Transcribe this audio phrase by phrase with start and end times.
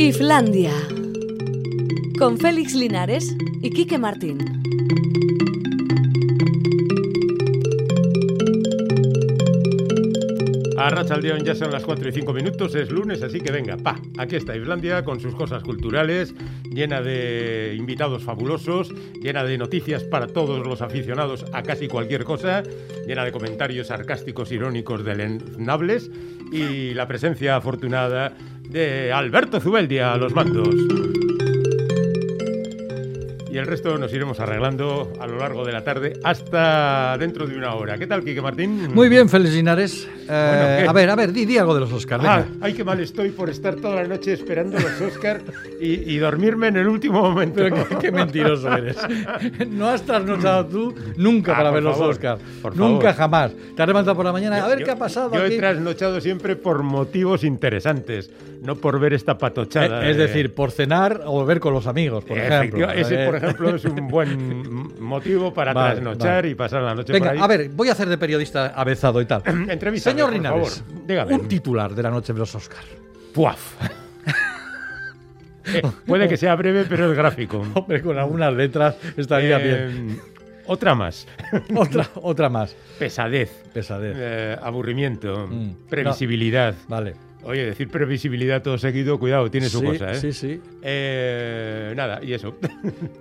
[0.00, 0.72] Islandia.
[2.18, 4.38] Con Félix Linares y Quique Martín.
[10.78, 13.76] A Racha al ya son las 4 y 5 minutos, es lunes, así que venga,
[13.76, 20.02] pa, aquí está Islandia con sus cosas culturales, llena de invitados fabulosos, llena de noticias
[20.04, 22.62] para todos los aficionados a casi cualquier cosa,
[23.06, 26.10] llena de comentarios sarcásticos, irónicos, deleznables
[26.50, 28.34] y la presencia afortunada
[28.70, 30.68] de Alberto Zubeldia a los mandos
[33.50, 37.56] y el resto nos iremos arreglando a lo largo de la tarde hasta dentro de
[37.56, 37.98] una hora.
[37.98, 38.94] ¿Qué tal, Quique Martín?
[38.94, 40.08] Muy bien, Linares.
[40.32, 42.24] Eh, a ver, a ver, di, algo de los Oscars.
[42.24, 45.42] Ah, ay, qué mal estoy por estar toda la noche esperando los Oscars
[45.80, 47.62] y, dormirme en el último momento.
[47.62, 48.96] Pero qué, mentiroso eres.
[49.70, 52.40] No has trasnochado tú nunca ah, para ver los Oscars.
[52.74, 53.52] Nunca jamás.
[53.74, 55.34] Te has levantado por la mañana a ver qué ha pasado.
[55.34, 58.30] Yo he trasnochado siempre por motivos interesantes,
[58.62, 60.06] no por ver esta patochada.
[60.06, 62.90] Eh, es decir, por cenar o beber con los amigos, por ejemplo.
[62.90, 67.36] Ese, por ejemplo, es un buen motivo para trasnochar y pasar la noche Venga, por
[67.36, 67.42] ahí.
[67.42, 69.42] a ver, voy a hacer de periodista avezado y tal.
[69.68, 70.10] Entrevista.
[70.26, 70.84] Señor Linares,
[71.30, 72.88] un titular de la noche de los Oscars.
[73.32, 73.74] Puaf.
[75.72, 77.58] Eh, puede que sea breve, pero es gráfico.
[77.74, 80.20] Hombre, con algunas letras estaría eh, bien.
[80.66, 81.28] Otra más.
[81.76, 82.74] otra, otra más.
[82.98, 83.50] Pesadez.
[83.72, 84.16] Pesadez.
[84.18, 85.46] Eh, aburrimiento.
[85.48, 85.88] Mm.
[85.88, 86.74] Previsibilidad.
[86.88, 87.14] vale.
[87.42, 90.14] Oye, decir previsibilidad todo seguido, cuidado, tiene su cosa, ¿eh?
[90.16, 90.60] Sí, sí.
[90.82, 92.54] Eh, nada, y eso.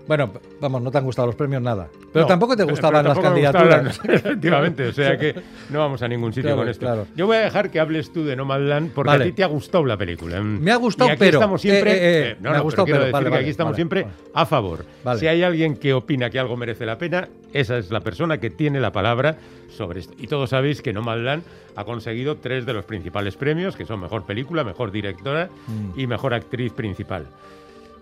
[0.08, 1.88] Bueno, vamos, no te han gustado los premios, nada.
[2.12, 4.00] Pero tampoco te gustaban las candidaturas.
[4.10, 5.36] efectivamente, o sea que
[5.70, 7.06] no vamos a ningún sitio con esto.
[7.16, 9.86] Yo voy a dejar que hables tú de Nomadland porque a ti te ha gustado
[9.86, 10.42] la película.
[10.42, 11.38] Me ha gustado, y aquí pero.
[11.38, 13.06] Estamos siempre, eh, eh, me ha gustado, pero.
[13.06, 14.86] Decir que aquí estamos siempre a favor.
[15.18, 18.50] Si hay alguien que opina que algo merece la pena, esa es la persona que
[18.50, 19.38] tiene la palabra
[19.70, 20.14] sobre esto.
[20.18, 21.44] Y todos sabéis que Nomadland
[21.76, 26.00] ha conseguido tres de los principales premios, que son Mejor Película, Mejor Directora mm.
[26.00, 27.28] y Mejor Actriz Principal.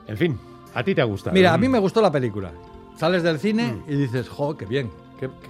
[0.08, 0.40] En fin,
[0.74, 1.34] ¿a ti te ha gustado?
[1.34, 2.52] Mira, a mí me gustó la película.
[2.96, 3.92] Sales del cine mm.
[3.92, 4.90] y dices, jo, qué bien,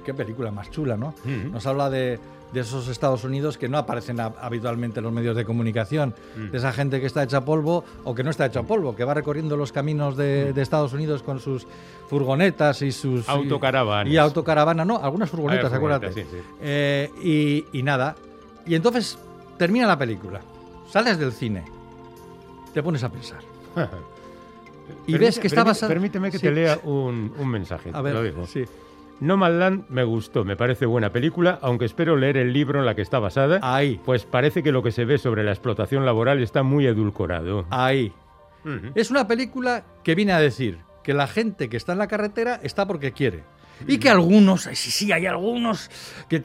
[0.03, 1.13] qué, película más chula, ¿no?
[1.23, 1.51] Mm.
[1.51, 2.19] Nos habla de,
[2.56, 7.00] esos Estados Unidos que no aparecen habitualmente en los medios de comunicación, de esa gente
[7.00, 10.18] que está hecha polvo o que no está hecha polvo, que va recorriendo los caminos
[10.18, 11.68] de, Estados Unidos con sus
[12.09, 13.29] furgonetas y sus...
[13.29, 14.12] Autocaravanas.
[14.12, 16.25] Y, autocaravana, no, algunas furgonetas, acuérdate.
[16.62, 18.16] Eh, y, y nada.
[18.66, 19.19] Y entonces
[19.57, 20.41] termina la película,
[20.90, 21.66] sales del cine,
[22.73, 23.40] te pones a pensar.
[25.07, 25.91] y ves que está basado...
[25.91, 27.91] Permíteme que te lea un, mensaje.
[27.94, 28.45] A ver, lo digo.
[28.45, 28.66] Sí.
[29.19, 32.94] No Land me gustó, me parece buena película, aunque espero leer el libro en la
[32.94, 33.59] que está basada.
[33.63, 34.00] Ahí.
[34.06, 37.66] Pues parece que lo que se ve sobre la explotación laboral está muy edulcorado.
[37.72, 38.13] Ahí.
[38.95, 42.59] Es una película que viene a decir que la gente que está en la carretera
[42.62, 43.44] está porque quiere.
[43.88, 45.91] Y que algunos, sí, sí, hay algunos
[46.29, 46.43] que,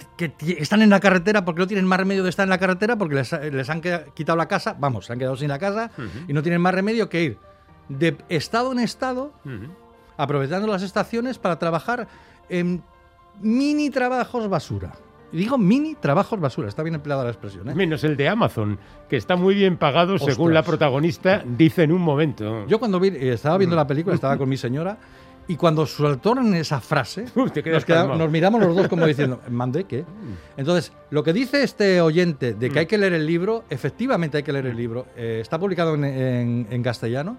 [0.58, 3.14] están en la carretera porque no tienen más remedio de estar en la carretera porque
[3.14, 3.80] les, han
[4.14, 5.90] quitado la casa, vamos, se han quedado sin la casa
[6.28, 7.38] y no tienen más remedio que ir
[7.88, 9.32] de estado en estado,
[10.16, 12.08] aprovechando las estaciones para trabajar
[12.48, 12.82] en
[13.40, 14.92] mini trabajos basura.
[15.32, 17.68] Digo mini trabajos basura, está bien empleada la expresión.
[17.68, 17.74] ¿eh?
[17.74, 18.78] Menos el de Amazon,
[19.08, 22.66] que está muy bien pagado según la protagonista dice en un momento.
[22.66, 24.98] Yo cuando vi, eh, estaba viendo la película, estaba con mi señora,
[25.48, 30.04] y cuando soltaron esa frase, nos, miramos los dos como diciendo, ¿mandé qué?
[30.56, 34.42] Entonces, lo que dice este oyente de que hay que leer el libro, efectivamente hay
[34.42, 37.36] que leer el libro, eh, está publicado en, castellano,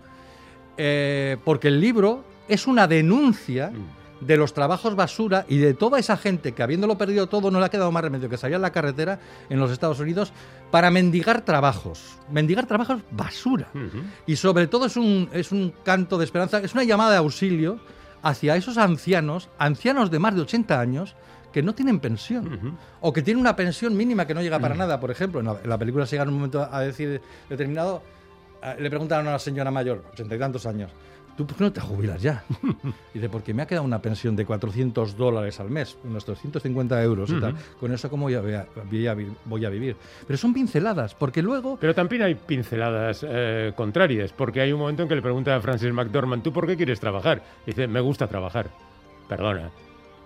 [0.78, 3.72] eh, porque el libro es una denuncia
[4.26, 7.66] de los trabajos basura y de toda esa gente que habiéndolo perdido todo no le
[7.66, 9.20] ha quedado más remedio que salir a la carretera
[9.50, 10.34] en los Estados Unidos
[10.72, 12.18] para mendigar trabajos.
[12.32, 13.68] Mendigar trabajos basura.
[14.26, 17.80] Y sobre todo es un, es un canto de esperanza, es una llamada de auxilio
[18.22, 21.16] hacia esos ancianos, ancianos de más de 80 años,
[21.52, 25.00] que no tienen pensión o que tienen una pensión mínima que no llega para nada.
[25.00, 28.02] Por ejemplo, en la, película se llega en un momento a decir determinado,
[28.62, 30.92] eh, le preguntaron a una señora mayor, ochenta y tantos años,
[31.38, 32.44] ¿tú por qué no te jubilas ya?
[33.14, 37.30] dice, porque me ha quedado una pensión de 400 dólares al mes, unos 350 euros
[37.30, 37.56] y tal.
[37.80, 38.68] Con eso, ¿cómo voy a,
[39.46, 39.96] voy a, vivir?
[40.28, 41.78] Pero son pinceladas, porque luego...
[41.80, 45.62] Pero también hay pinceladas eh, contrarias, porque hay un momento en que le pregunta a
[45.62, 47.42] Francis McDormand, ¿tú por qué quieres trabajar?
[47.66, 48.70] dice, me gusta trabajar.
[49.28, 49.70] Perdona,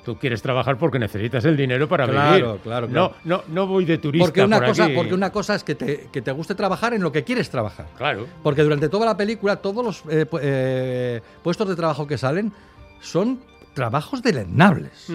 [0.07, 2.21] Tú quieres trabajar porque necesitas el dinero para vivir.
[2.21, 4.94] Claro, claro, No, no, no voy de turista porque una por cosa, aquí.
[4.95, 7.88] Porque una cosa es que te, que te guste trabajar en lo que quieres trabajar.
[7.98, 8.25] Claro.
[8.42, 12.54] Porque durante toda la película, todos los eh, eh, puestos de trabajo que salen
[13.01, 13.42] son
[13.74, 15.12] trabajos deleznables.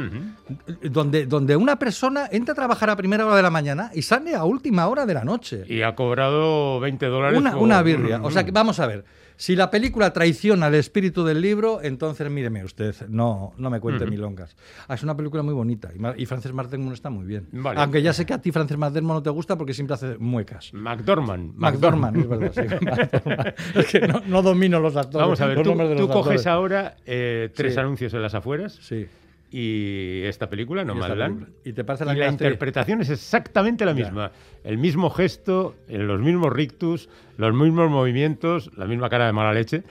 [0.83, 4.35] donde, donde una persona entra a trabajar a primera hora de la mañana y sale
[4.35, 5.65] a última hora de la noche.
[5.69, 7.39] Y ha cobrado 20 dólares.
[7.39, 8.21] Una, una birria.
[8.23, 9.07] O sea, que vamos a ver
[9.43, 14.07] Si la película traiciona el espíritu del libro, entonces míreme usted, no, no me cuente
[14.07, 14.55] milongas.
[14.87, 17.49] Ah, es una película muy bonita y, Frances McDermott está muy bien.
[17.75, 20.73] Aunque ya sé que a ti Frances McDermott no te gusta porque siempre hace muecas.
[20.73, 21.57] McDormand.
[21.57, 22.53] McDormand, es verdad.
[22.55, 25.25] Sí, es que no, domino los actores.
[25.25, 28.79] Vamos a ver, tú, coges ahora eh, tres anuncios en las afueras.
[28.81, 29.09] Sí
[29.53, 31.47] y esta película, No Land.
[31.63, 34.33] Y, te parece la, y la interpretación es exactamente la misma.
[34.65, 39.83] El mismo gesto, los mismos rictus, los mismos movimientos, la misma cara de mala leche.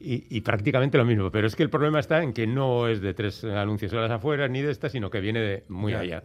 [0.00, 1.30] Y, prácticamente lo mismo.
[1.30, 4.10] Pero es que el problema está en que no es de tres anuncios a las
[4.10, 6.22] afueras ni de esta, sino que viene de muy allá.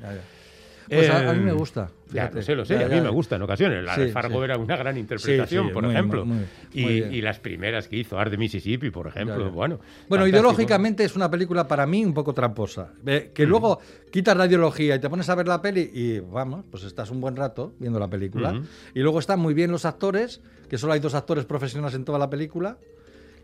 [0.89, 1.89] Pues a, mí me em, gusta.
[2.13, 2.83] Ya, lo sé, lo sé.
[2.83, 3.83] a mí me gusta en ocasiones.
[3.83, 6.25] La de Fargo era una gran interpretación, por ejemplo.
[6.73, 9.51] y, las primeras que hizo, Art de Mississippi, por ejemplo.
[9.51, 12.89] Bueno, bueno ideológicamente es una película para mí un poco tramposa.
[13.33, 13.79] que luego
[14.11, 17.19] quitas la ideología y te pones a ver la peli y vamos, pues estás un
[17.19, 18.61] buen rato viendo la película.
[18.93, 22.19] Y luego están muy bien los actores, que solo hay dos actores profesionales en toda
[22.19, 22.77] la película.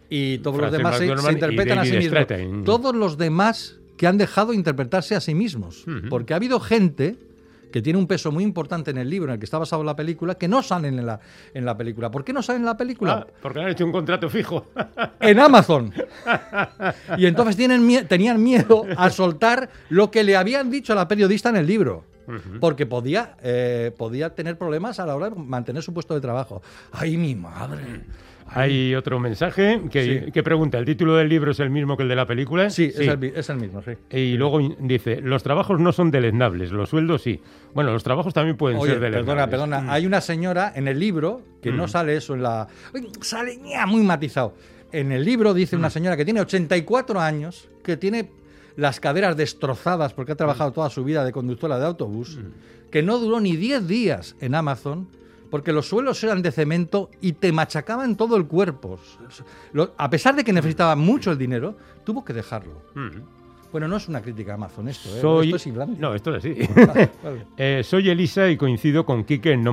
[0.10, 2.28] Y todos los demás se, interpretan a sí mismos.
[2.66, 5.86] Todos los demás que han dejado interpretarse a sí mismos.
[6.10, 7.18] Porque ha habido gente
[7.74, 9.96] que tiene un peso muy importante en el libro en el que está basado la
[9.96, 11.20] película, que no salen en la,
[11.56, 12.12] en la película.
[12.12, 13.26] ¿Por qué no salen en la película?
[13.26, 14.68] Ah, porque han hecho un contrato fijo.
[15.20, 15.92] en Amazon.
[17.18, 21.50] y entonces tienen, tenían miedo a soltar lo que le habían dicho a la periodista
[21.50, 22.06] en el libro.
[22.62, 26.62] Porque podía, eh, podía tener problemas a la hora de mantener su puesto de trabajo.
[26.92, 28.04] ¡Ay, mi madre!
[28.48, 32.16] Hay otro mensaje que, pregunta, ¿el título del libro es el mismo que el de
[32.16, 32.70] la película?
[32.70, 33.92] Sí, Es, el, mismo, sí.
[34.12, 37.42] Y luego dice, los trabajos no son deleznables, los sueldos sí.
[37.74, 39.26] Bueno, los trabajos también pueden ser deleznables.
[39.26, 39.90] Perdona, perdona, mm.
[39.90, 41.90] hay una señora en el libro que no mm.
[41.90, 42.68] sale eso en la...
[43.22, 44.54] Sale muy matizado.
[44.92, 45.92] En el libro dice una mm.
[45.92, 48.30] señora que tiene 84 años, que tiene
[48.76, 52.40] las caderas destrozadas porque ha trabajado toda su vida de conductora de autobús,
[52.92, 55.08] que no duró ni 10 días en Amazon
[55.54, 58.98] porque los suelos eran de cemento y te machacaban todo el cuerpo.
[59.98, 62.82] a pesar de que necesitaba mucho el dinero, tuvo que dejarlo.
[63.72, 65.52] Bueno, no es una crítica a Amazon esto, ¿eh?
[65.52, 65.68] esto es
[66.00, 66.56] No, esto es así.
[67.56, 69.64] Eh, soy Elisa y coincido con Kike en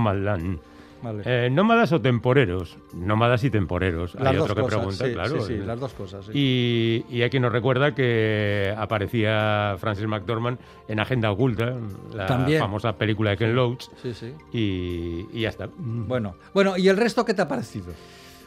[1.24, 2.76] Eh, ¿Nómadas o temporeros?
[2.94, 4.16] Nómadas y temporeros.
[4.16, 5.40] Hay otro que pregunta, claro.
[5.40, 6.28] Sí, sí, las dos cosas.
[6.32, 10.58] Y, y hay quien nos recuerda que aparecía Francis McDormand
[10.88, 11.74] en Agenda Oculta,
[12.14, 12.26] la
[12.58, 13.86] famosa película de Ken Loach.
[14.02, 14.34] Sí, sí.
[14.52, 15.68] Y, y, ya está.
[15.76, 17.92] Bueno, bueno, ¿y el resto qué te ha parecido?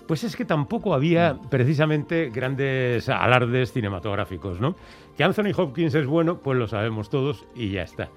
[0.07, 4.75] Pues es que tampoco había precisamente grandes alardes cinematográficos, ¿no?
[5.17, 8.09] Que Anthony Hopkins es bueno, pues lo sabemos todos y ya está.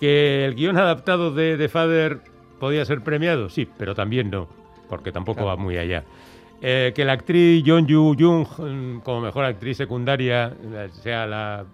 [0.00, 2.20] Que el guion adaptado de The Father
[2.58, 3.48] ¿Podía ser premiado?
[3.48, 4.48] Sí, pero también no,
[4.88, 6.04] porque tampoco va muy allá.
[6.62, 11.66] Eh, que la actriz John Yu Jung, mm, como mejor actriz secundaria, eh, sea la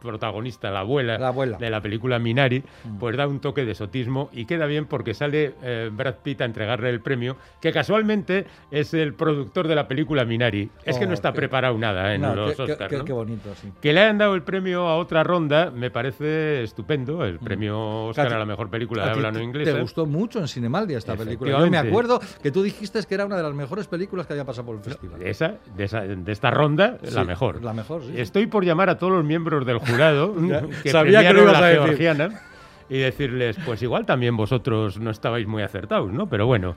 [0.00, 2.98] protagonista, la abuela, de la película Minari, mm.
[2.98, 6.44] pues da un toque de esotismo y queda bien porque sale eh, Brad Pitt a
[6.44, 10.70] entregarle el premio, que casualmente es el productor de la película Minari.
[10.84, 13.02] Es que no oh, está preparado nada en los Oscars.
[13.04, 13.72] Qué, bonito, sí.
[13.80, 17.44] Que le hayan dado el premio a otra ronda me parece estupendo, el mm.
[17.44, 19.72] premio Oscar a, la mejor película de habla no inglesa.
[19.72, 21.58] Te gustó mucho en Cinemaldia esta película.
[21.58, 24.44] Yo me acuerdo que tú dijiste que era una de las mejores películas que había
[24.44, 25.22] pasado por el festival.
[25.22, 27.62] esa, de, esa, de esta ronda, la mejor.
[27.62, 28.12] La mejor, sí.
[28.16, 30.34] Estoy por llamar a todos los miembros del jurado
[30.82, 32.40] que Sabía que lo ibas la a georgiana
[32.88, 36.28] y decirles, pues igual también vosotros no estabais muy acertados, ¿no?
[36.28, 36.76] Pero bueno,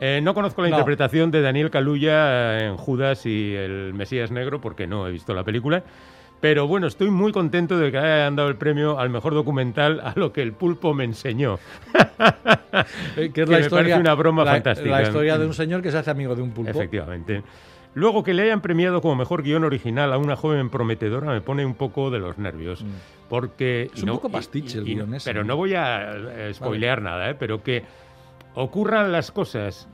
[0.00, 4.86] eh, no conozco la interpretación de Daniel Kaluuya en Judas y el Mesías Negro porque
[4.86, 5.84] no he visto la película.
[6.40, 10.12] Pero bueno, estoy muy contento de que hayan dado el premio al mejor documental a
[10.16, 11.58] lo que el pulpo me enseñó.
[13.16, 14.90] Eh, que es la historia, una broma fantástica.
[14.90, 16.70] La historia de un señor que se hace amigo de un pulpo.
[16.70, 17.42] Efectivamente.
[17.94, 21.66] Luego que le hayan premiado como mejor guion original a una joven prometedora me pone
[21.66, 22.82] un poco de los nervios.
[22.82, 22.88] Mm.
[23.28, 23.90] Porque.
[23.94, 25.30] Es un poco pastiche el guion ese.
[25.30, 27.34] Pero no voy a eh, spoilear nada, ¿eh?
[27.34, 27.84] Pero que
[28.54, 29.88] ocurran las cosas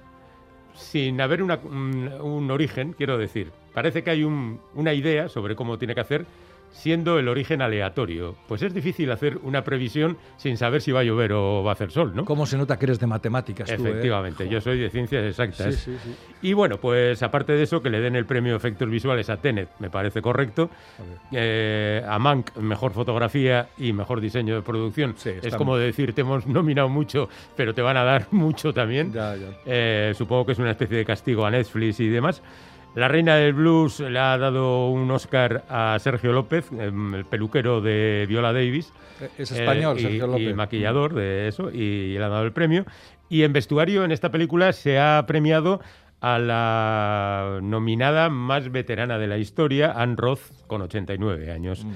[0.75, 3.51] sin haber un, origen, quiero decir.
[3.75, 6.27] Parece que hay una idea sobre cómo tiene que hacer
[6.71, 8.37] siendo el origen aleatorio.
[8.47, 11.75] Pues es difícil hacer una previsión sin saber si va a llover o va a
[11.75, 12.25] hacer sol, ¿no?
[12.25, 13.69] ¿Cómo se nota que eres de matemáticas?
[13.75, 13.91] Tú, eh?
[13.91, 15.75] Efectivamente, yo soy de ciencias exactas.
[15.75, 19.29] Sí, sí, y bueno, pues aparte de eso, que le den el premio efectos visuales
[19.31, 20.71] a Tenet, me parece correcto.
[20.99, 25.15] A, eh, a Mank, mejor fotografía y mejor diseño de producción.
[25.25, 29.13] es como decir, te hemos nominado mucho, pero te van a dar mucho también.
[29.13, 29.49] Ya, ya.
[29.67, 32.43] Eh, supongo que es una especie de castigo a Netflix y demás.
[32.99, 37.81] La reina del blues le ha dado un Oscar a Sergio López, em, el peluquero
[37.81, 38.93] de Viola Davis.
[39.39, 40.51] Es español, eh, Sergio López.
[40.51, 42.85] Y maquillador de eso, y le ha dado el premio.
[43.29, 45.81] Y en vestuario, en esta película, se ha premiado
[46.21, 51.87] a la nominada más veterana de la historia, Anne Roth, con 89 años.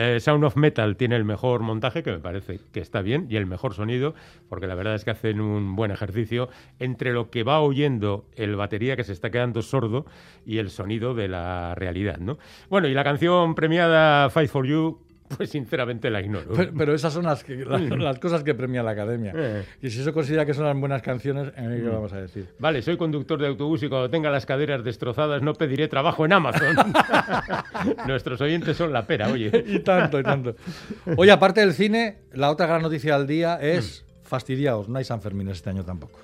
[0.00, 3.34] Eh, Sound of Metal tiene el mejor montaje, que me parece que está bien, y
[3.34, 4.14] el mejor sonido,
[4.48, 8.54] porque la verdad es que hacen un buen ejercicio entre lo que va oyendo el
[8.54, 10.06] batería que se está quedando sordo
[10.46, 12.38] y el sonido de la realidad, ¿no?
[12.70, 15.00] Bueno, y la canción premiada Fight for You
[15.36, 16.52] pues sinceramente la ignoro.
[16.76, 19.32] Pero, esas son las, las, cosas que premia la academia.
[19.34, 19.64] Eh.
[19.82, 21.92] Y si eso considera que son las buenas canciones, ¿qué mm.
[21.92, 22.48] vamos a decir?
[22.58, 26.32] Vale, soy conductor de autobús y cuando tenga las caderas destrozadas no pediré trabajo en
[26.32, 26.76] Amazon.
[28.06, 29.64] Nuestros oyentes son la pera, oye.
[29.66, 30.56] y tanto, y tanto.
[31.16, 34.04] Oye, aparte del cine, la otra gran noticia del día es...
[34.04, 34.08] Mm.
[34.28, 36.20] Fastidiaos, no hay San Fermín este año tampoco.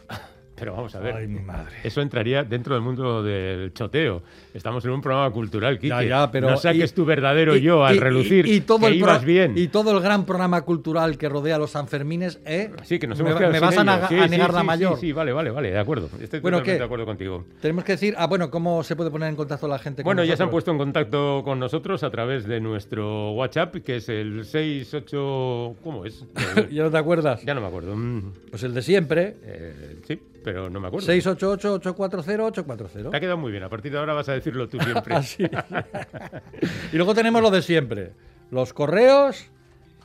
[0.65, 1.15] Pero vamos a ver.
[1.15, 1.77] Ay, mi madre.
[1.85, 4.23] Eso entraría dentro del mundo del choteo.
[4.55, 5.89] Estamos en un programa cultural, Kike.
[5.89, 8.47] Ya, ya, pero no saques tu verdadero yo al relucir.
[8.47, 9.59] Y, todo el ibas bien.
[9.59, 12.71] Y todo el gran programa cultural que rodea a los Sanfermines, ¿eh?
[12.85, 13.85] Sí, que nos hemos me, me vas a,
[14.27, 14.95] negar la mayor.
[14.95, 16.09] Sí, sí, vale, vale, vale, de acuerdo.
[16.19, 17.45] Estoy bueno, totalmente de acuerdo contigo.
[17.61, 20.25] Tenemos que decir, ah, bueno, ¿cómo se puede poner en contacto la gente con Bueno,
[20.25, 24.09] ya se han puesto en contacto con nosotros a través de nuestro WhatsApp, que es
[24.09, 25.77] el 68...
[25.85, 26.25] ¿Cómo es?
[26.71, 27.45] ¿Ya no te acuerdas?
[27.45, 27.95] Ya no me acuerdo.
[27.95, 28.33] Mm.
[28.51, 29.37] Pues el de siempre.
[29.43, 31.13] Eh, sí pero no me acuerdo.
[31.13, 33.11] 688-840-840.
[33.11, 33.65] Te ha quedado muy bien.
[33.65, 35.17] A partir de ahora vas a decirlo tú siempre.
[36.93, 38.13] y luego tenemos lo de siempre.
[38.51, 39.51] Los correos,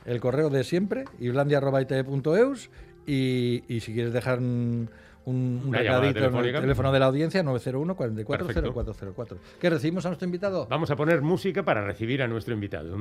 [0.06, 2.70] el correo de siempre, iblandia.itv.eus
[3.06, 4.90] y, y si quieres dejar un,
[5.26, 9.38] un, recadito en el teléfono de la audiencia 901 440404.
[9.60, 10.66] ¿Qué recibimos a nuestro invitado?
[10.68, 12.96] Vamos a poner música para recibir a nuestro invitado.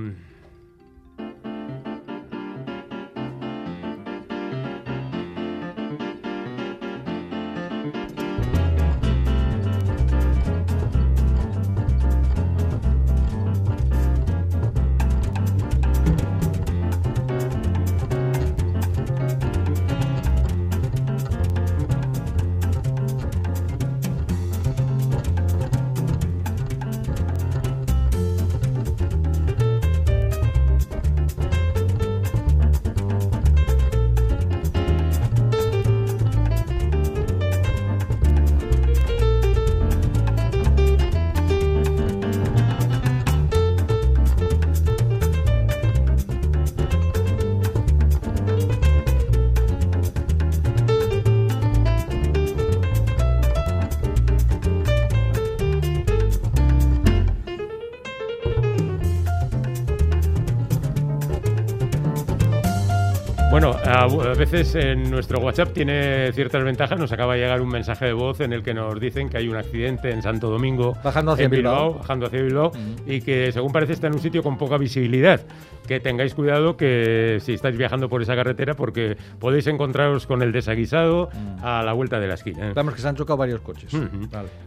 [64.40, 66.98] Veces en nuestro WhatsApp tiene ciertas ventajas.
[66.98, 69.50] Nos acaba de llegar un mensaje de voz en el que nos dicen que hay
[69.50, 72.72] un accidente en Santo Domingo, bajando hacia Bilbao, bajando hacia Bilbao,
[73.06, 75.42] y que según parece está en un sitio con poca visibilidad.
[75.90, 80.52] Que tengáis cuidado que si estáis viajando por esa carretera, porque podéis encontraros con el
[80.52, 81.66] desaguisado mm.
[81.66, 82.68] a la vuelta de la esquina.
[82.68, 83.92] Estamos que se han chocado varios coches.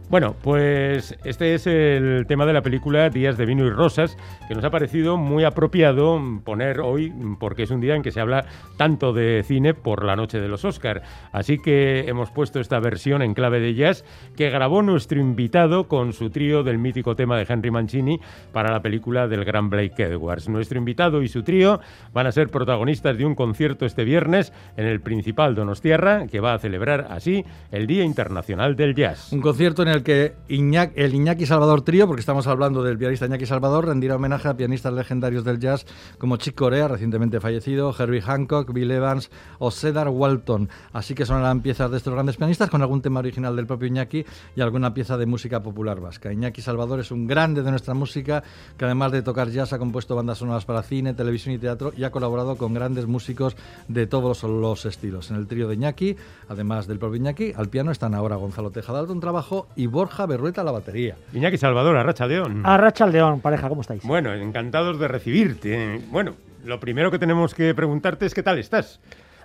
[0.09, 4.17] Bueno, pues este es el tema de la película Días de Vino y Rosas,
[4.49, 8.19] que nos ha parecido muy apropiado poner hoy, porque es un día en que se
[8.19, 8.43] habla
[8.75, 11.03] tanto de cine por la noche de los Oscar.
[11.31, 14.03] Así que hemos puesto esta versión en clave de jazz
[14.35, 18.19] que grabó nuestro invitado con su trío del mítico tema de Henry Mancini
[18.51, 20.49] para la película del gran Blake Edwards.
[20.49, 21.79] Nuestro invitado y su trío
[22.13, 26.53] van a ser protagonistas de un concierto este viernes en el Principal Donostierra que va
[26.53, 29.31] a celebrar así el Día Internacional del Jazz.
[29.33, 33.45] Un concierto en el que el Iñaki Salvador Trío, porque estamos hablando del pianista Iñaki
[33.45, 35.85] Salvador, rendirá homenaje a pianistas legendarios del jazz
[36.17, 39.29] como Chick Corea, recientemente fallecido, Herbie Hancock, Bill Evans,
[39.59, 40.69] o Cedar Walton.
[40.91, 44.25] Así que sonarán piezas de estos grandes pianistas con algún tema original del propio Iñaki
[44.55, 46.31] y alguna pieza de música popular vasca.
[46.31, 48.43] Iñaki Salvador es un grande de nuestra música
[48.77, 52.05] que además de tocar jazz ha compuesto bandas sonoras para cine, televisión y teatro y
[52.05, 53.57] ha colaborado con grandes músicos
[53.89, 55.29] de todos los estilos.
[55.29, 56.15] En el trío de Iñaki,
[56.47, 60.61] además del propio Iñaki, al piano están ahora Gonzalo Tejada un trabajo y Borja Berrueta
[60.61, 61.17] a la batería.
[61.33, 62.61] Iñaki Salvador, Arracha León.
[62.63, 64.03] Arracha León, pareja, ¿cómo estáis?
[64.03, 66.01] Bueno, encantados de recibirte.
[66.11, 68.99] Bueno, lo primero que tenemos que preguntarte es qué tal estás.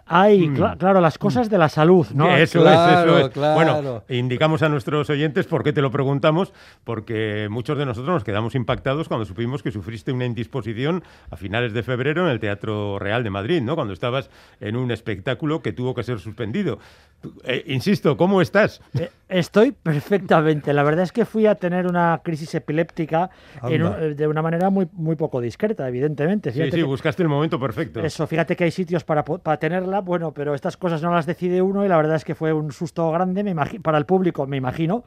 [0.09, 0.77] Ay, mm.
[0.79, 2.35] claro, las cosas de la salud, ¿no?
[2.35, 3.35] Eso es, eso es.
[3.35, 6.53] Bueno, indicamos a nuestros oyentes por qué te lo preguntamos,
[6.85, 11.75] porque muchos de nosotros nos quedamos impactados cuando supimos que sufriste una indisposición a finales
[11.75, 13.75] de febrero en el Teatro Real de Madrid, ¿no?
[13.75, 16.79] Cuando estabas en un espectáculo que tuvo que ser suspendido.
[17.45, 18.81] Eh, insisto, ¿cómo estás?
[18.99, 20.73] Eh, estoy perfectamente.
[20.73, 23.29] La verdad es que fui a tener una crisis epiléptica
[23.69, 26.53] de una manera muy, muy poco discreta, evidentemente.
[26.53, 28.01] sí, sí, buscaste el momento perfecto.
[28.01, 31.63] Eso, fíjate que hay sitios para, para tenerla bueno, pero estas cosas no las decide
[31.63, 34.57] uno y la verdad es que fue un susto grande me para el público, me
[34.57, 35.05] imagino.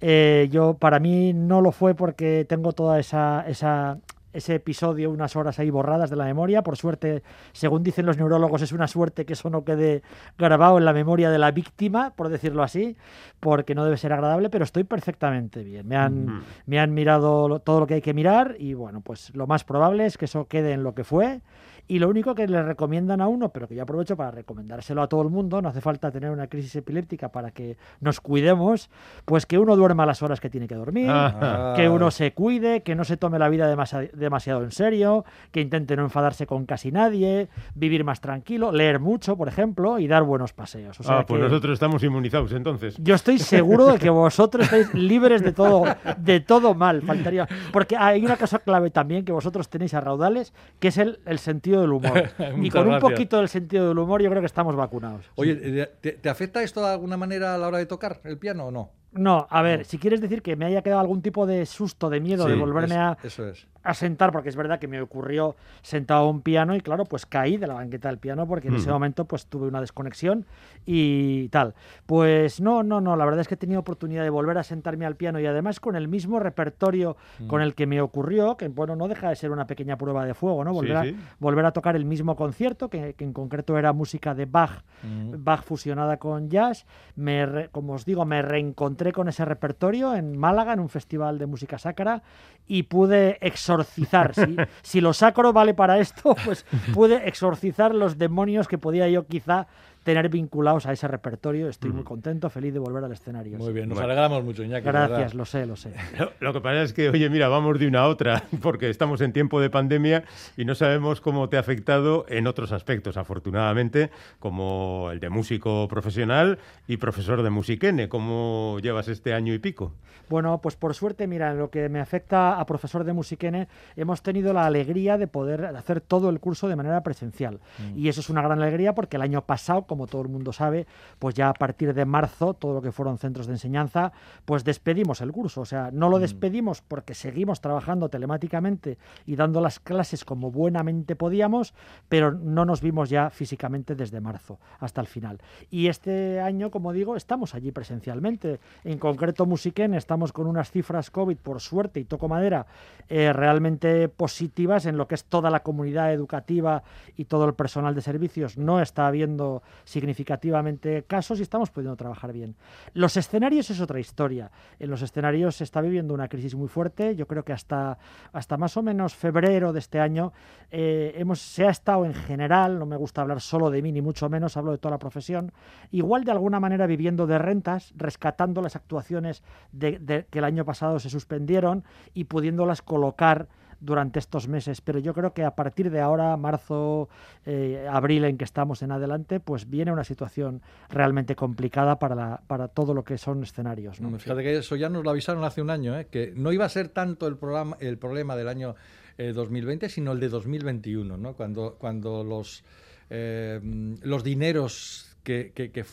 [0.00, 3.98] Eh, yo, para mí no lo fue porque tengo toda esa, esa
[4.32, 6.62] ese episodio unas horas ahí borradas de la memoria.
[6.62, 10.02] Por suerte, según dicen los neurólogos, es una suerte que eso no quede
[10.38, 12.96] grabado en la memoria de la víctima, por decirlo así,
[13.40, 15.86] porque no debe ser agradable, pero estoy perfectamente bien.
[15.86, 19.46] Me han, me han mirado todo lo que hay que mirar y bueno, pues lo
[19.46, 21.40] más probable es que eso quede en lo que fue
[21.88, 25.08] y lo único que le recomiendan a uno, pero que yo aprovecho para recomendárselo a
[25.08, 28.90] todo el mundo, no hace falta tener una crisis epiléptica para que nos cuidemos,
[29.24, 31.72] pues que uno duerma las horas que tiene que dormir, ah.
[31.74, 33.68] que uno se cuide, que no se tome la vida
[34.12, 39.36] demasiado en serio, que intente no enfadarse con casi nadie, vivir más tranquilo, leer mucho,
[39.36, 40.98] por ejemplo, y dar buenos paseos.
[41.08, 42.96] ah, pues nosotros estamos inmunizados entonces.
[42.98, 45.84] Yo estoy seguro de que vosotros estáis libres de todo,
[46.18, 47.48] de todo mal, faltaría.
[47.72, 51.38] Porque hay una cosa clave también que vosotros tenéis a raudales, que es el, el
[51.38, 52.30] sentido del humor.
[52.62, 55.24] y con un poquito del sentido del humor yo creo que estamos vacunados.
[55.34, 58.70] Oye, ¿te, afecta esto de alguna manera a la hora de tocar el piano o
[58.70, 58.92] no?
[59.12, 62.20] No, a ver, si quieres decir que me haya quedado algún tipo de susto, de
[62.20, 66.26] miedo de volverme a, eso es a sentar, porque es verdad que me ocurrió sentado
[66.26, 68.90] a un piano y claro, pues caí de la banqueta del piano porque en ese
[68.90, 70.44] momento pues tuve una desconexión
[70.84, 71.74] y tal.
[72.04, 75.06] Pues no, no, no, la verdad es que he tenido oportunidad de volver a sentarme
[75.06, 78.94] al piano y además con el mismo repertorio con el que me ocurrió, que bueno,
[78.94, 80.74] no deja de ser una pequeña prueba de fuego, ¿no?
[80.74, 81.04] Volver, A,
[81.38, 86.18] volver a tocar el mismo concierto, que, en concreto era música de Bach, Bach fusionada
[86.18, 86.84] con jazz.
[87.16, 91.46] Me, como os digo, me reencontré con ese repertorio en Málaga, en un festival de
[91.46, 92.22] música sacra,
[92.66, 94.34] y pude exorcizar.
[94.34, 99.26] Si, si lo sacro vale para esto, pues puede exorcizar los demonios que podía yo
[99.26, 99.66] quizá
[100.08, 101.68] tener vinculados a ese repertorio.
[101.68, 103.58] Estoy muy contento, feliz de volver al escenario.
[103.58, 104.86] Muy bien, nos alegramos mucho, Iñaki.
[104.86, 105.92] Gracias, lo sé, lo sé.
[106.40, 109.34] Lo, que pasa es que, oye, mira, vamos de una a otra, porque estamos en
[109.34, 110.24] tiempo de pandemia
[110.56, 115.86] y no sabemos cómo te ha afectado en otros aspectos, afortunadamente, como el de músico
[115.88, 118.08] profesional y profesor de musiquene.
[118.08, 119.92] ¿Cómo llevas este año y pico?
[120.28, 124.22] Bueno, pues por suerte, mira, en lo que me afecta a profesor de musiquene, hemos
[124.22, 127.60] tenido la alegría de poder hacer todo el curso de manera presencial.
[127.78, 127.98] Mm.
[127.98, 130.86] Y eso es una gran alegría porque el año pasado, como todo el mundo sabe,
[131.18, 134.12] pues ya a partir de marzo, todo lo que fueron centros de enseñanza,
[134.44, 135.62] pues despedimos el curso.
[135.62, 136.20] O sea, no lo mm.
[136.20, 141.74] despedimos porque seguimos trabajando telemáticamente y dando las clases como buenamente podíamos,
[142.08, 145.38] pero no nos vimos ya físicamente desde marzo hasta el final.
[145.70, 148.60] Y este año, como digo, estamos allí presencialmente.
[148.84, 152.66] En concreto, Musiquén, estamos con unas cifras COVID, por suerte, y toco madera,
[153.08, 156.82] eh, realmente positivas en lo que es toda la comunidad educativa
[157.16, 158.56] y todo el personal de servicios.
[158.56, 162.56] No está habiendo significativamente casos y estamos pudiendo trabajar bien.
[162.92, 164.50] Los escenarios es otra historia.
[164.78, 167.16] En los escenarios se está viviendo una crisis muy fuerte.
[167.16, 167.96] Yo creo que hasta,
[168.32, 170.32] hasta más o menos febrero de este año
[170.70, 174.02] eh, hemos, se ha estado en general, no me gusta hablar solo de mí ni
[174.02, 175.52] mucho menos, hablo de toda la profesión,
[175.90, 180.98] igual de alguna manera viviendo de rentas, rescatando las actuaciones de, que el año pasado
[180.98, 183.48] se suspendieron y pudiéndolas colocar
[183.80, 187.08] durante estos meses, pero yo creo que a partir de ahora, marzo,
[187.46, 192.42] eh, abril en que estamos en adelante, pues viene una situación realmente complicada para, la,
[192.46, 194.00] para todo lo que son escenarios.
[194.00, 194.18] ¿no?
[194.18, 196.06] Fíjate que eso ya nos lo avisaron hace un año, ¿eh?
[196.10, 198.74] que no iba a ser tanto el, programa, el problema del año
[199.16, 201.34] 2020, eh, sino el de 2021, ¿no?
[201.34, 202.64] cuando, cuando los,
[203.08, 205.84] los dineros que,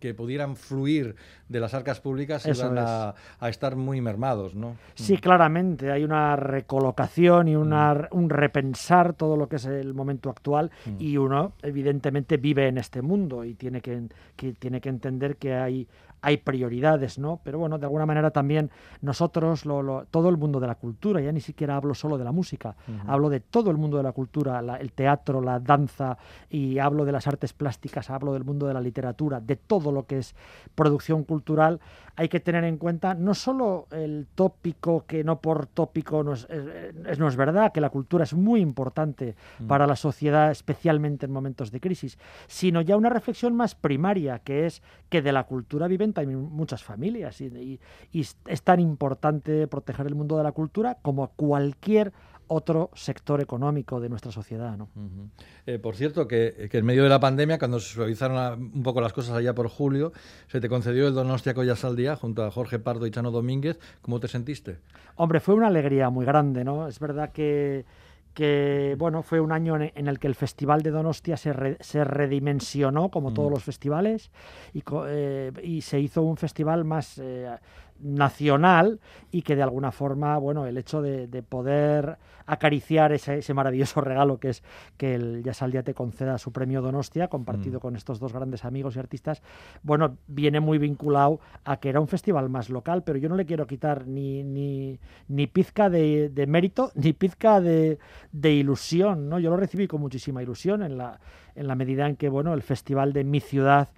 [0.00, 1.14] que, pudieran fluir
[1.48, 3.14] de las arcas públicas iban a,
[3.48, 4.76] estar muy mermados, ¿no?
[4.94, 5.90] Sí, claramente.
[5.90, 8.16] Hay una recolocación y una, mm.
[8.16, 10.96] un repensar todo lo que es el momento actual mm.
[10.98, 15.54] y uno, evidentemente, vive en este mundo y tiene que, que, tiene que entender que
[15.54, 15.86] hay
[16.22, 17.40] hay prioridades, ¿no?
[17.42, 19.62] Pero bueno, de alguna manera también nosotros,
[20.10, 23.28] todo el mundo de la cultura, ya ni siquiera hablo solo de la música, hablo
[23.28, 27.26] de todo el mundo de la cultura, el teatro, la danza, y hablo de las
[27.26, 30.34] artes plásticas, hablo del mundo de la literatura, de todo lo que es
[30.74, 31.80] producción cultural,
[32.16, 36.46] hay que tener en cuenta no solo el tópico, que no por tópico no es,
[37.18, 39.66] no es verdad, que la cultura es muy importante mm.
[39.66, 44.66] para la sociedad, especialmente en momentos de crisis, sino ya una reflexión más primaria, que
[44.66, 47.80] es que de la cultura viven también muchas familias y,
[48.12, 52.12] y es tan importante proteger el mundo de la cultura como cualquier
[52.52, 54.76] otro sector económico de nuestra sociedad.
[54.76, 54.88] ¿no?
[55.66, 59.12] Eh, por cierto, que, en medio de la pandemia, cuando se suavizaron un poco las
[59.12, 60.12] cosas allá por julio,
[60.48, 63.78] se te concedió el Donostia Collas al Día junto a Jorge Pardo y Chano Domínguez.
[64.02, 64.78] ¿Cómo te sentiste?
[65.14, 66.88] Hombre, fue una alegría muy grande, ¿no?
[66.88, 67.84] Es verdad que
[68.34, 73.08] que bueno, fue un año en el que el Festival de Donostia se, se redimensionó,
[73.10, 73.54] como todos mm.
[73.54, 74.30] los festivales,
[74.72, 77.48] y, eh, y, se hizo un festival más, eh,
[78.02, 84.38] nacional y que de alguna forma, bueno, el hecho de, poder acariciar ese, maravilloso regalo
[84.38, 84.62] que es
[84.96, 87.82] que el Yasaldia te conceda su premio Donostia, compartido mm.
[87.82, 89.42] con estos dos grandes amigos y artistas,
[89.82, 93.46] bueno, viene muy vinculado a que era un festival más local, pero yo no le
[93.46, 97.98] quiero quitar ni, ni, ni pizca de, mérito, ni pizca de,
[98.32, 99.38] de, ilusión, ¿no?
[99.38, 101.20] Yo lo recibí con muchísima ilusión en la,
[101.54, 103.88] en la medida en que, bueno, el festival de mi ciudad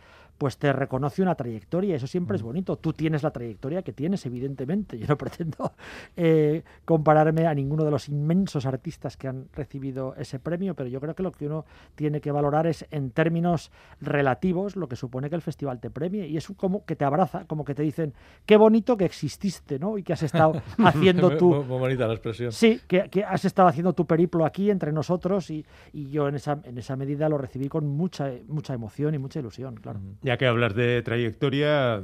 [0.42, 2.46] pues te reconoce una trayectoria, eso siempre es mm.
[2.46, 2.74] bonito.
[2.74, 4.98] Tú tienes la trayectoria que tienes, evidentemente.
[4.98, 5.70] Yo no pretendo
[6.16, 10.98] eh, compararme a ninguno de los inmensos artistas que han recibido ese premio, pero yo
[10.98, 15.30] creo que lo que uno tiene que valorar es en términos relativos lo que supone
[15.30, 18.12] que el festival te premie y es como que te abraza, como que te dicen
[18.44, 19.96] qué bonito que exististe, ¿no?
[19.96, 21.50] Y que has estado haciendo tu...
[21.54, 22.50] muy, bonita la expresión.
[22.50, 26.34] Sí, que, que, has estado haciendo tu periplo aquí entre nosotros y, y, yo en
[26.34, 30.00] esa, en esa medida lo recibí con mucha, mucha emoción y mucha ilusión, claro
[30.36, 32.02] que hablas de trayectoria,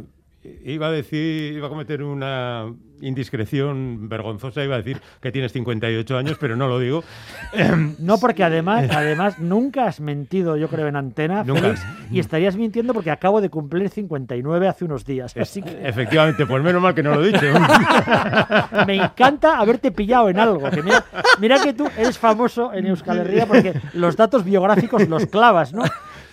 [0.64, 6.16] iba a decir, iba a cometer una indiscreción vergonzosa, iba a decir que tienes 58
[6.16, 7.04] años, pero no lo digo.
[7.98, 12.94] No, porque además, además nunca has mentido, yo creo, en antena, Félix, y estarías mintiendo
[12.94, 15.34] porque acabo de cumplir 59 hace unos días.
[15.36, 17.40] Efectivamente, pues menos mal que no lo he dicho.
[18.86, 20.70] Me encanta haberte pillado en algo.
[20.70, 21.04] Que mira,
[21.40, 25.84] mira que tú eres famoso en Euskal Herria porque los datos biográficos los clavas, ¿no?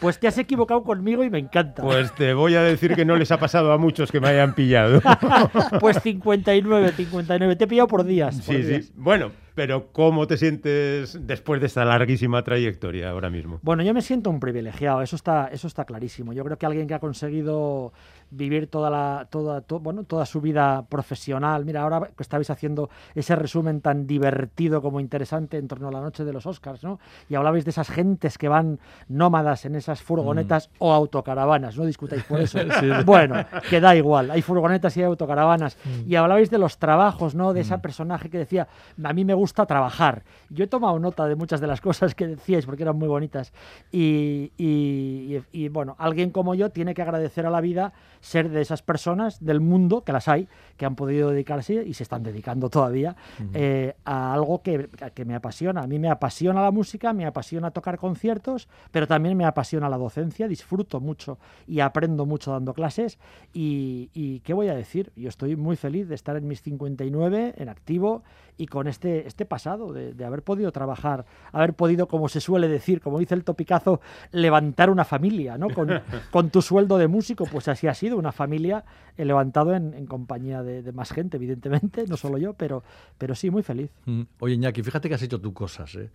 [0.05, 1.81] Pues te has equivocado conmigo y me encanta.
[1.81, 4.53] Pues te voy a decir que no les ha pasado a muchos que me hayan
[4.53, 5.01] pillado.
[5.79, 7.55] pues 59, 59.
[7.55, 8.35] Te he pillado por días.
[8.35, 8.91] sí, sí.
[8.93, 13.59] Bueno, pero ¿cómo te sientes después de esta larguísima trayectoria ahora mismo?
[13.63, 16.33] Bueno, yo me siento un privilegiado, eso está, eso está clarísimo.
[16.33, 17.93] Yo creo que alguien que ha conseguido
[18.31, 23.35] vivir toda la toda bueno toda su vida profesional mira ahora que estabais haciendo ese
[23.35, 27.35] resumen tan divertido como interesante en torno a la noche de los Oscars no y
[27.35, 30.75] hablabais de esas gentes que van nómadas en esas furgonetas mm.
[30.79, 32.59] o autocaravanas no discutáis por eso
[33.05, 36.11] bueno que da igual hay furgonetas y hay autocaravanas mm.
[36.11, 37.81] y hablabais de los trabajos no de ese mm.
[37.81, 38.67] personaje que decía
[39.01, 42.27] a mí me gusta trabajar yo he tomado nota de muchas de las cosas que
[42.27, 43.53] decíais porque eran muy bonitas
[43.91, 47.93] y, y bueno alguien como yo tiene que agradecer a la vida
[48.25, 52.03] ser de esas personas del mundo, que las hay, que han podido dedicarse y se
[52.03, 53.15] están dedicando todavía
[53.53, 54.89] eh, a algo que,
[55.25, 55.81] me apasiona.
[55.81, 59.97] A mí me apasiona la música, me apasiona tocar conciertos, pero también me apasiona la
[59.97, 63.19] docencia, disfruto mucho y aprendo mucho dando clases.
[63.53, 65.11] Y, ¿qué voy a decir?
[65.15, 68.23] Yo estoy muy feliz de estar en mis 59, en activo
[68.57, 73.01] y con este, este pasado, de, haber podido trabajar, haber podido, como se suele decir,
[73.01, 75.69] como dice el topicazo, levantar una familia, ¿no?
[75.69, 75.89] Con,
[76.31, 78.83] con tu sueldo de músico, pues así ha sido, una familia
[79.17, 82.83] levantado en, compañía de, más gente, evidentemente, no solo yo, pero,
[83.17, 83.89] pero sí, muy feliz.
[84.05, 84.23] Mm.
[84.39, 86.09] Oye, Iñaki, fíjate que has hecho tus cosas, ¿eh?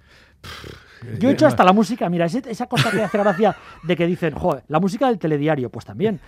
[1.19, 4.35] Yo he hecho hasta la música, mira, esa cosa que hace gracia de que dicen,
[4.35, 6.21] joder, la música del telediario, pues también.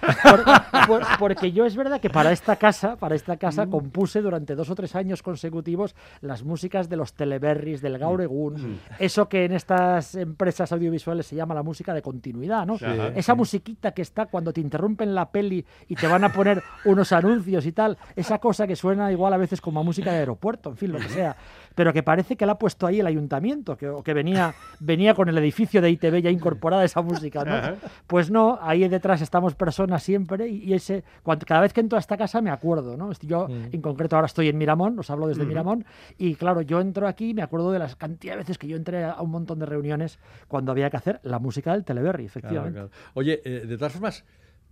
[1.18, 3.70] porque yo es verdad que para esta casa, para esta casa, mm.
[3.70, 8.78] compuse durante dos o tres años consecutivos las músicas de los teleberries, del Gauregun, mm.
[8.98, 12.76] eso que en estas empresas audiovisuales se llama la música de continuidad, ¿no?
[13.14, 17.12] Esa musiquita que está cuando te interrumpen la peli y te van a poner unos
[17.12, 20.70] anuncios y tal, esa cosa que suena igual a veces como a música de aeropuerto,
[20.70, 21.36] en fin, lo que sea,
[21.74, 25.28] pero que parece que la ha puesto ahí el ayuntamiento, que, que venía, venía con
[25.28, 27.76] el edificio de ITV ya incorporada esa música, ¿no?
[28.06, 31.04] Pues no, ahí detrás estamos personas siempre y, ese,
[31.46, 33.12] cada vez que entro a esta casa me acuerdo, ¿no?
[33.22, 33.68] Yo mm.
[33.72, 35.84] en concreto ahora estoy en Miramón, os hablo desde Miramón,
[36.18, 38.76] y claro, yo entro aquí y me acuerdo de las cantidad de veces que yo
[38.76, 42.88] entré a un montón de reuniones cuando había que hacer la música del Teleberry, efectivamente.
[43.14, 44.24] Oye, eh, de todas formas,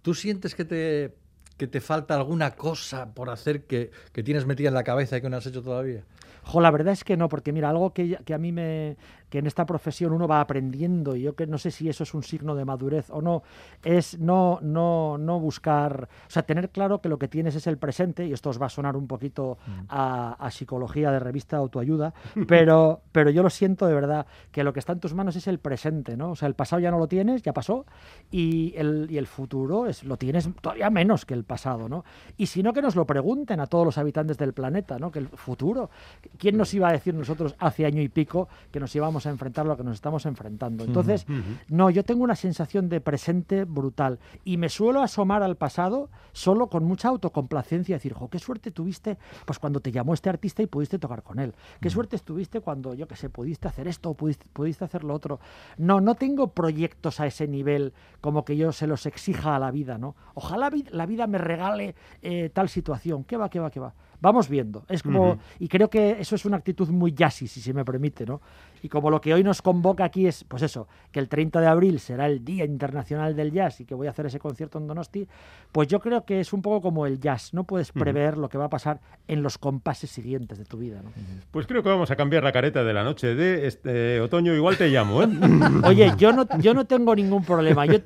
[0.02, 1.14] ¿tú sientes que te
[1.60, 5.20] que te falta alguna cosa por hacer que, que, tienes metida en la cabeza y
[5.20, 6.04] que no has hecho todavía?
[6.42, 8.96] Jo, la verdad es que no, porque mira, algo que, que a mí me,
[9.30, 12.12] que en esta profesión uno va aprendiendo, y yo que no sé si eso es
[12.12, 13.42] un signo de madurez o no,
[13.82, 17.78] es no, no, no buscar, o sea, tener claro que lo que tienes es el
[17.78, 19.80] presente, y esto os va a sonar un poquito mm.
[19.88, 22.12] a, psicología de revista de autoayuda,
[22.48, 25.46] pero, pero yo lo siento de verdad, que lo que está en tus manos es
[25.46, 26.32] el presente, ¿no?
[26.32, 27.86] O sea, el pasado ya no lo tienes, ya pasó,
[28.32, 32.04] y el, y el futuro es, lo tienes todavía menos que el pasado, ¿no?
[32.36, 35.12] Y si no, que nos lo pregunten a todos los habitantes del planeta, ¿no?
[35.12, 35.90] Que el futuro,
[36.36, 39.66] ¿quién nos iba a decir nosotros hace año y pico que nos íbamos a enfrentar
[39.66, 40.84] lo que nos estamos enfrentando.
[40.84, 41.26] Entonces,
[41.68, 46.68] no, yo tengo una sensación de presente brutal y me suelo asomar al pasado solo
[46.68, 50.66] con mucha autocomplacencia, decir, jo, qué suerte tuviste pues cuando te llamó este artista y
[50.66, 51.54] pudiste tocar con él.
[51.80, 55.14] Qué suerte estuviste cuando, yo qué sé, pudiste hacer esto o pudiste, pudiste hacer lo
[55.14, 55.40] otro.
[55.78, 59.70] No, no tengo proyectos a ese nivel como que yo se los exija a la
[59.70, 60.16] vida, ¿no?
[60.34, 63.24] Ojalá la vida me regale eh, tal situación.
[63.24, 63.94] ¿Qué va, qué va, qué va?
[64.20, 64.84] Vamos viendo.
[64.88, 68.26] Es como, y creo que eso es una actitud muy jazzy, si se me permite,
[68.26, 68.40] ¿no?
[68.82, 71.66] Y como lo que hoy nos convoca aquí es, pues eso, que el 30 de
[71.66, 74.86] abril será el Día Internacional del Jazz y que voy a hacer ese concierto en
[74.86, 75.28] Donosti,
[75.72, 78.58] pues yo creo que es un poco como el jazz, no puedes prever lo que
[78.58, 81.02] va a pasar en los compases siguientes de tu vida.
[81.02, 81.10] ¿no?
[81.50, 84.76] Pues creo que vamos a cambiar la careta de la noche de este otoño, igual
[84.76, 85.22] te llamo.
[85.22, 85.28] ¿eh?
[85.84, 87.86] Oye, yo no, yo no tengo ningún problema.
[87.86, 87.98] Yo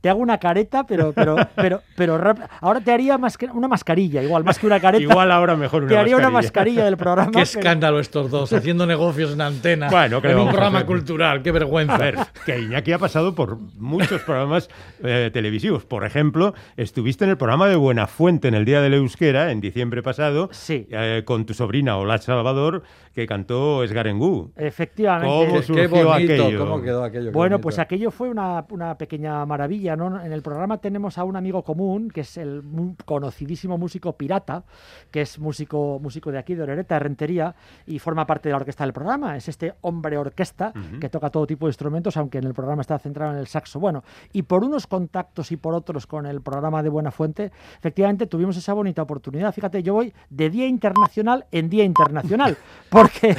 [0.00, 2.20] te hago una careta, pero, pero, pero, pero
[2.60, 5.02] ahora te haría más que una mascarilla, igual, más que una careta.
[5.02, 7.30] Igual ahora mejor una Te haría una mascarilla del programa.
[7.32, 9.88] Qué escándalo estos dos, haciendo negocios en antena.
[9.90, 11.94] Bueno, en un programa cultural, qué vergüenza.
[11.94, 14.68] A ver, que Iñaki ha pasado por muchos programas
[15.02, 15.84] eh, televisivos.
[15.84, 19.60] Por ejemplo, estuviste en el programa de Buenafuente en el Día de la Euskera, en
[19.60, 20.86] diciembre pasado, sí.
[20.90, 22.82] Eh, con tu sobrina Ola Salvador,
[23.18, 24.52] que cantó Esgarengú.
[24.54, 25.26] Efectivamente.
[25.26, 26.58] ¿Cómo surgió aquello?
[26.60, 27.32] ¿Cómo quedó aquello?
[27.32, 31.64] Bueno, pues aquello fue una, una pequeña maravilla en el programa tenemos a un amigo
[31.64, 32.62] común, que es el
[33.04, 34.62] conocidísimo músico Pirata,
[35.10, 38.58] que es músico, músico de aquí, de Orereta, de Rentería, y forma parte de la
[38.58, 39.36] orquesta del programa.
[39.36, 43.00] Es este hombre orquesta que toca todo tipo de instrumentos, aunque en el programa está
[43.00, 43.80] centrado en el saxo.
[43.80, 48.28] Bueno, y por unos contactos y por otros con el programa de Buena Fuente, efectivamente
[48.28, 49.52] tuvimos esa bonita oportunidad.
[49.52, 52.56] Fíjate, yo voy de Día Internacional en Día Internacional,
[53.08, 53.36] porque,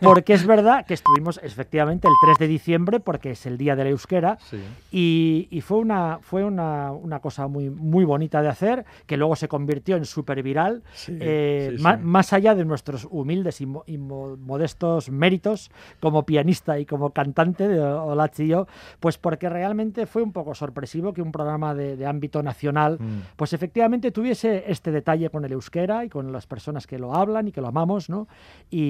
[0.00, 3.84] porque es verdad que estuvimos efectivamente el 3 de diciembre, porque es el Día de
[3.84, 4.38] la Euskera,
[4.90, 5.88] y, y fue un
[6.22, 10.82] fue una, cosa muy, muy bonita de hacer, que luego se convirtió en súper viral,
[11.08, 17.80] eh, más, allá de nuestros humildes y, modestos méritos como pianista y como cantante de
[17.80, 18.66] Olachi y yo,
[19.00, 23.36] pues porque realmente fue un poco sorpresivo que un programa de, ámbito nacional, mm.
[23.36, 27.48] pues efectivamente tuviese este detalle con el euskera y con las personas que lo hablan
[27.48, 28.28] y que lo amamos, ¿no?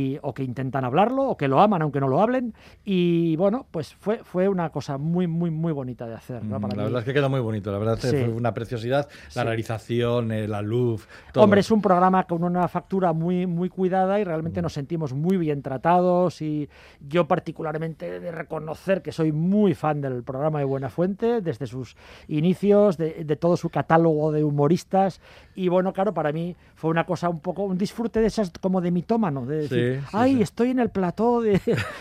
[0.09, 3.67] Y, o que intentan hablarlo, o que lo aman aunque no lo hablen, y bueno,
[3.71, 6.59] pues fue, fue una cosa muy, muy, muy bonita de hacer, ¿no?
[6.59, 10.33] Mm, la verdad es que queda muy bonito, la verdad fue una preciosidad, la realización,
[10.33, 11.09] eh, la luz.
[11.35, 14.63] Hombre, es un programa con una factura muy, muy cuidada y realmente mm.
[14.63, 16.69] nos sentimos muy bien tratados y
[17.01, 21.97] yo particularmente de reconocer que soy muy fan del programa de Buena Fuente, desde sus
[22.29, 25.21] inicios, de, todo su catálogo de humoristas
[25.55, 28.81] y bueno, claro, para mí fue una cosa un poco, un disfrute de esas como
[28.81, 31.61] de mitómano, de decir, ay, estoy en el plató de,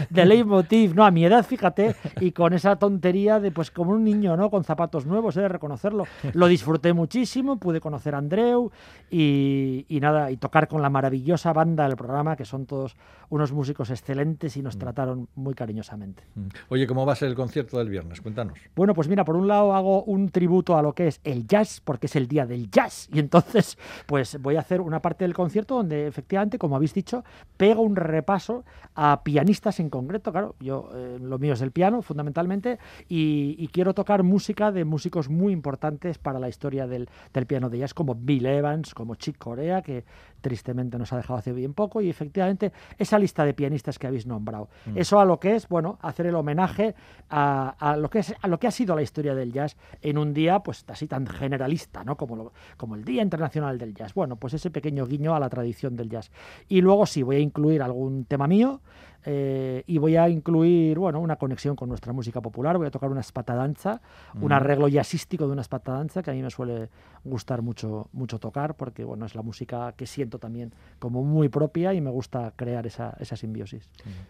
[0.09, 4.03] de Leitmotiv, no, a mi edad, fíjate, y con esa tontería de pues como un
[4.03, 4.49] niño, ¿no?
[4.49, 6.05] Con zapatos nuevos, he de reconocerlo.
[6.33, 8.71] Lo disfruté muchísimo, pude conocer a Andreu
[9.09, 12.95] y, nada, y tocar con la maravillosa banda del programa, que son todos
[13.29, 14.79] unos músicos excelentes y nos mm.
[14.79, 16.23] trataron muy cariñosamente.
[16.35, 16.47] Mm.
[16.69, 18.21] Oye, ¿cómo va a ser el concierto del viernes?
[18.21, 18.57] Cuéntanos.
[18.75, 21.81] Bueno, pues mira, por un lado hago un tributo a lo que es el jazz,
[21.83, 25.33] porque es el día del jazz, y entonces pues voy a hacer una parte del
[25.33, 27.23] concierto donde efectivamente, como habéis dicho,
[27.57, 28.63] pego un repaso
[28.95, 33.67] a pianistas en concreto, claro, yo eh, lo mío es el piano fundamentalmente, y, y
[33.69, 37.09] quiero tocar música de músicos muy importantes para la historia del,
[37.47, 40.05] piano de jazz, como Bill Evans, como Chick Corea, que
[40.41, 44.25] tristemente nos ha dejado hace bien poco, y efectivamente esa lista de pianistas que habéis
[44.25, 44.69] nombrado.
[44.85, 44.97] Mm.
[44.97, 46.95] Eso a lo que es, bueno, hacer el homenaje
[47.29, 50.33] a, lo que es, a lo que ha sido la historia del jazz en un
[50.33, 52.17] día, pues así tan generalista, ¿no?
[52.17, 54.13] Como, como el Día Internacional del Jazz.
[54.13, 56.31] Bueno, pues ese pequeño guiño a la tradición del jazz.
[56.67, 58.81] Y luego sí, voy a incluir algún tema mío,
[59.29, 62.77] eh, y voy a incluir bueno, una conexión con nuestra música popular.
[62.77, 64.01] Voy a tocar una espatadanza,
[64.39, 66.89] un arreglo jazzístico de una espatadanza que a mí me suele
[67.25, 71.93] gustar mucho, mucho tocar porque bueno, es la música que siento también como muy propia
[71.93, 73.89] y me gusta crear esa, esa simbiosis.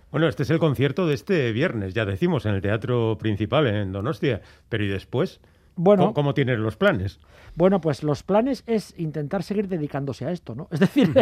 [0.10, 3.92] Bueno, este es el concierto de este viernes, ya decimos, en el Teatro Principal en
[3.92, 5.42] Donostia, pero ¿y después?
[5.78, 7.20] Bueno, ¿Cómo, tienes los planes?
[7.56, 10.68] Bueno, pues los planes es intentar seguir dedicándose a esto, ¿no?
[10.78, 11.14] Es decir,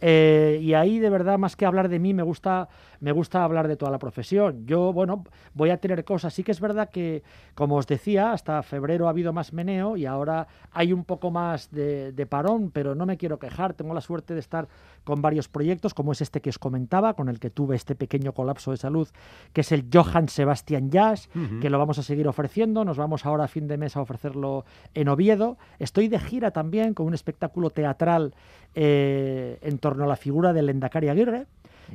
[0.00, 2.68] eh, y ahí de verdad, más que hablar de mí, me gusta,
[3.00, 4.66] me gusta hablar de toda la profesión.
[4.66, 6.32] Yo, bueno, voy a tener cosas.
[6.32, 7.22] Sí que es verdad que,
[7.54, 11.70] como os decía, hasta febrero ha habido más meneo y ahora hay un poco más
[11.70, 13.74] de, de parón, pero no me quiero quejar.
[13.74, 14.68] Tengo la suerte de estar
[15.02, 18.32] con varios proyectos, como es este que os comentaba, con el que tuve este pequeño
[18.32, 19.08] colapso de salud,
[19.52, 21.28] que es el Johann Sebastian Jazz,
[21.60, 22.84] que lo vamos a seguir ofreciendo.
[22.84, 24.64] Nos vamos ahora a fin de mes a ofrecerlo
[24.94, 25.58] en Oviedo.
[25.78, 28.34] Estoy de gira también con un espectáculo teatral
[28.74, 31.46] eh, en torno a la figura del Endacari Aguirre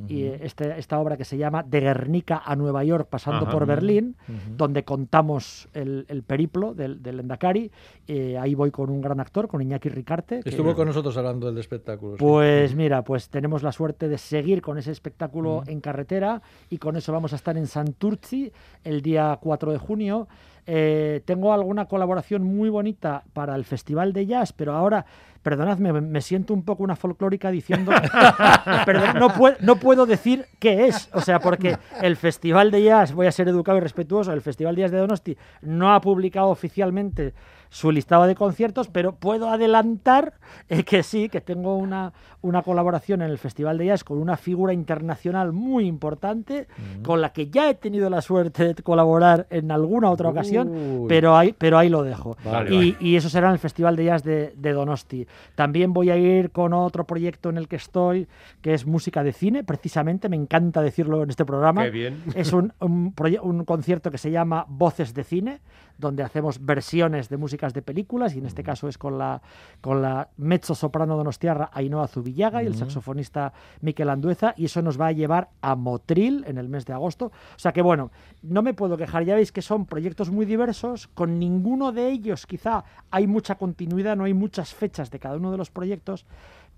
[0.08, 4.16] y este, esta obra que se llama De Guernica a Nueva York pasando por Berlín,
[4.56, 7.70] donde contamos el, periplo del, del Endacari.
[8.06, 10.40] Eh, ahí voy con un gran actor, con Iñaki Ricarte.
[10.44, 12.16] Estuvo con nosotros hablando del espectáculo.
[12.16, 16.96] Pues mira, pues tenemos la suerte de seguir con ese espectáculo en carretera y con
[16.96, 18.52] eso vamos a estar en Santurci
[18.84, 20.28] el día 4 de junio.
[20.66, 25.06] Eh, tengo alguna colaboración muy bonita para el Festival de Jazz, pero ahora
[25.42, 27.92] perdonadme, me siento un poco una folclórica diciendo,
[28.86, 33.12] perdón, no, puedo, no puedo decir qué es, o sea, porque el Festival de Jazz,
[33.12, 36.48] voy a ser educado y respetuoso, el Festival de Jazz de Donosti no ha publicado
[36.48, 37.34] oficialmente
[37.70, 40.34] su listado de conciertos, pero puedo adelantar
[40.68, 44.36] eh, que sí, que tengo una, una colaboración en el Festival de Jazz con una
[44.36, 46.66] figura internacional muy importante,
[47.04, 51.36] con la que ya he tenido la suerte de colaborar en alguna otra ocasión, pero
[51.36, 52.36] ahí, pero ahí lo dejo.
[52.68, 55.26] y, eso será en el Festival de Jazz de, Donosti.
[55.54, 58.28] También voy a ir con otro proyecto en el que estoy,
[58.62, 61.86] que es música de cine, precisamente, me encanta decirlo en este programa.
[62.34, 65.60] Es un, un, un concierto que se llama Voces de Cine,
[66.00, 69.42] donde hacemos versiones de músicas de películas, y en este caso es con la,
[69.80, 75.00] con la mezzo soprano donostiarra Ainhoa Zubillaga y el saxofonista Miquel Andueza, y eso nos
[75.00, 77.26] va a llevar a Motril en el mes de agosto.
[77.26, 78.10] O sea que bueno,
[78.42, 82.46] no me puedo quejar, ya veis que son proyectos muy diversos, con ninguno de ellos
[82.46, 86.26] quizá hay mucha continuidad, no hay muchas fechas de cada uno de los proyectos,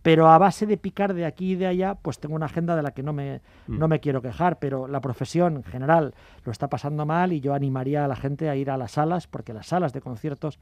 [0.03, 2.83] pero a base de picar de aquí y de allá, pues tengo una agenda de
[2.83, 3.79] la que no me, mm.
[3.79, 7.55] no me quiero quejar, pero la profesión en general lo está pasando mal y yo
[7.55, 10.59] animaría a la gente a ir a las salas, porque las salas de conciertos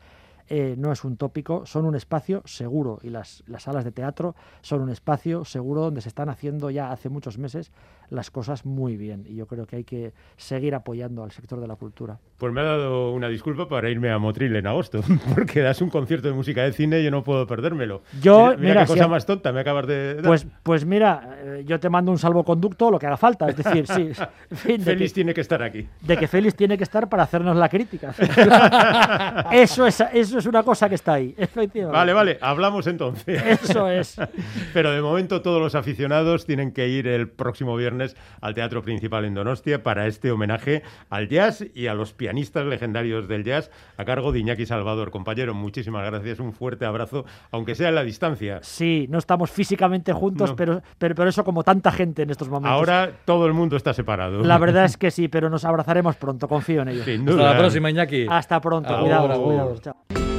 [0.53, 4.35] eh, no es un tópico, son un espacio seguro y las, las salas de teatro
[4.63, 7.71] son un espacio seguro donde se están haciendo ya hace muchos meses
[8.09, 11.69] las cosas muy bien y yo creo que hay que seguir apoyando al sector de
[11.69, 12.19] la cultura.
[12.37, 15.01] Pues me ha dado una disculpa para irme a Motril en agosto,
[15.35, 18.03] porque das un concierto de música de cine y yo no puedo perdérmelo.
[18.21, 20.25] Yo, mira, qué cosa más tonta me acabas de dar.
[20.25, 23.87] Pues, pues mira, eh, yo te mando un salvoconducto, lo que haga falta, es decir,
[23.87, 24.11] sí.
[24.81, 25.87] Félix tiene que estar aquí.
[26.01, 28.13] De que Félix tiene que estar para hacernos la crítica.
[29.53, 31.97] eso, es, eso es una cosa que está ahí, efectivamente.
[31.97, 33.43] Vale, vale, hablamos entonces.
[33.63, 34.17] Eso es.
[34.75, 39.25] Pero de momento todos los aficionados tienen que ir el próximo viernes al Teatro Principal
[39.25, 44.05] en Donostia para este homenaje al jazz y a los pianistas legendarios del jazz a
[44.05, 45.11] cargo de Iñaki Salvador.
[45.11, 48.59] Compañero, muchísimas gracias, un fuerte abrazo, aunque sea en la distancia.
[48.63, 52.73] Sí, no estamos físicamente juntos, pero, pero, pero eso como tanta gente en estos momentos.
[52.73, 54.43] Ahora todo el mundo está separado.
[54.43, 57.03] La verdad es que sí, pero nos abrazaremos pronto, confío en ello.
[57.03, 58.27] Hasta la próxima, Iñaki.
[58.29, 59.79] Hasta pronto, cuidado, cuidado.
[59.79, 60.30] Chao.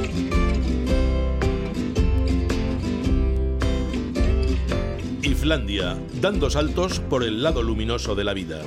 [5.52, 8.62] Dando saltos por el lado luminoso de la vida.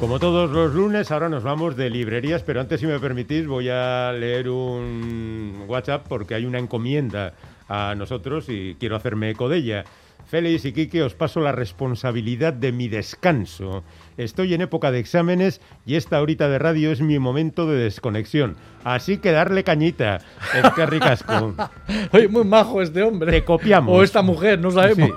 [0.00, 3.68] Como todos los lunes, ahora nos vamos de librerías, pero antes, si me permitís, voy
[3.68, 7.34] a leer un WhatsApp porque hay una encomienda
[7.68, 9.84] a nosotros y quiero hacerme eco de ella.
[10.26, 13.84] Félix y Quique, os paso la responsabilidad de mi descanso.
[14.16, 18.56] Estoy en época de exámenes y esta horita de radio es mi momento de desconexión.
[18.82, 20.20] Así que darle cañita.
[20.54, 21.54] Es que ricasco.
[22.12, 23.30] Oye, muy majo este hombre.
[23.30, 23.94] Te copiamos.
[23.94, 25.10] O esta mujer, no sabemos.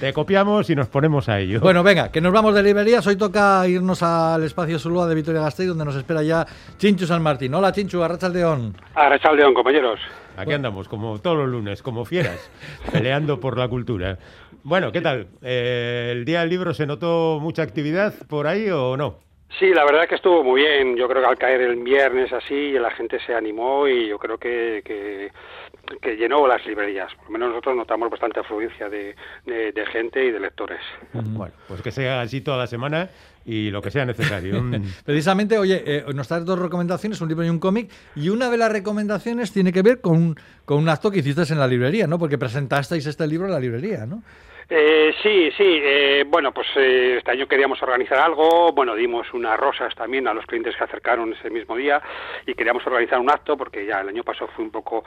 [0.00, 1.60] te copiamos y nos ponemos a ello.
[1.60, 3.06] Bueno, venga, que nos vamos de librerías.
[3.06, 6.46] Hoy toca irnos al espacio Zulúa de Vitoria Gasteiz, donde nos espera ya
[6.78, 7.52] Chinchu San Martín.
[7.54, 8.74] Hola, Chinchu, Arrachaldeón.
[8.94, 10.00] Arrachaldeón, compañeros.
[10.36, 12.50] Aquí andamos, como todos los lunes, como fieras,
[12.92, 14.18] peleando por la cultura.
[14.62, 15.28] Bueno, ¿qué tal?
[15.42, 19.26] Eh, ¿El día del libro se notó mucha actividad por ahí o no?
[19.58, 20.96] Sí, la verdad que estuvo muy bien.
[20.96, 24.36] Yo creo que al caer el viernes así, la gente se animó y yo creo
[24.36, 27.14] que, que, llenó las librerías.
[27.14, 29.14] Por lo menos nosotros notamos bastante afluencia de,
[29.46, 30.80] de, gente y de lectores.
[31.12, 33.08] Bueno, pues que sea así toda la semana
[33.46, 34.62] y lo que sea necesario.
[35.04, 38.58] Precisamente, oye, eh, nos traes dos recomendaciones, un libro y un cómic, y una de
[38.58, 42.18] las recomendaciones tiene que ver con, con un acto que hiciste en la librería, ¿no?
[42.18, 44.22] Porque presentasteis este libro en la librería, ¿no?
[44.68, 45.80] Eh, sí, sí.
[45.82, 48.72] Eh, bueno, pues eh, este año queríamos organizar algo.
[48.72, 52.02] Bueno, dimos unas rosas también a los clientes que acercaron ese mismo día
[52.46, 55.04] y queríamos organizar un acto porque ya el año pasado fue un poco,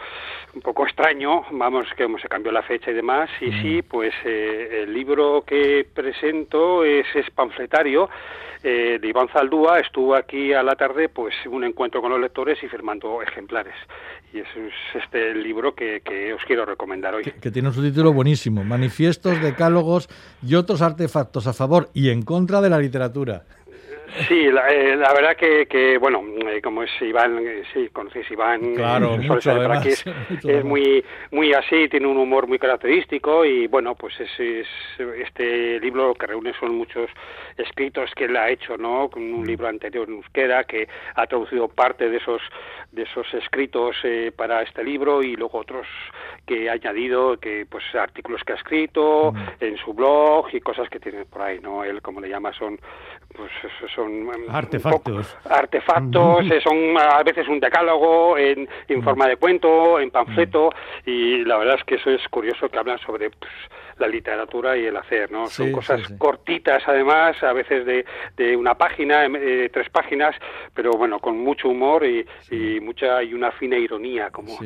[0.54, 1.44] un poco extraño.
[1.52, 3.30] Vamos, que se cambió la fecha y demás.
[3.42, 8.10] Y sí, pues el libro que presento es, es panfletario
[8.64, 9.80] de Iván Zaldúa.
[9.80, 13.76] Estuvo aquí a la tarde, pues un encuentro con los lectores y firmando ejemplares
[14.34, 14.48] y es
[14.94, 16.02] este libro que,
[16.34, 17.24] os quiero recomendar hoy.
[17.24, 20.08] Que, tiene un subtítulo buenísimo, Manifiestos, Decálogos
[20.46, 23.44] y otros artefactos a favor y en contra de la literatura.
[24.28, 28.30] Sí, la, eh, la verdad que, que bueno, eh, como es Iván, eh, sí, conocéis
[28.32, 30.06] Iván, claro, mucho, además, es,
[30.44, 34.68] es muy, muy así, tiene un humor muy característico y bueno, pues es, es,
[35.22, 37.10] este libro que reúne son muchos
[37.58, 39.10] escritos que él ha hecho, ¿no?
[39.10, 39.46] Con un mm.
[39.46, 42.42] libro anterior en euskera que ha traducido parte de esos
[42.92, 43.96] de esos escritos
[44.36, 45.86] para este libro y luego otros
[46.48, 49.64] que ha añadido, que pues artículos que ha escrito mm.
[49.64, 51.84] en su blog y cosas que tiene por ahí, ¿no?
[51.84, 52.80] Él como le llama son
[53.36, 53.52] pues
[53.94, 60.00] son em, artefactos, artefactos, eh, son a veces un decálogo en, en forma de cuento,
[60.00, 60.72] en panfleto
[61.06, 63.52] y la verdad es que eso es curioso que hablan sobre pues,
[64.00, 65.48] la literatura y el hacer, ¿no?
[65.48, 68.06] Son cosas cortitas, además, a veces de,
[68.38, 70.36] de una página, eh, tres páginas,
[70.74, 74.58] pero bueno, con mucho humor y, y mucha y una fina ironía, como,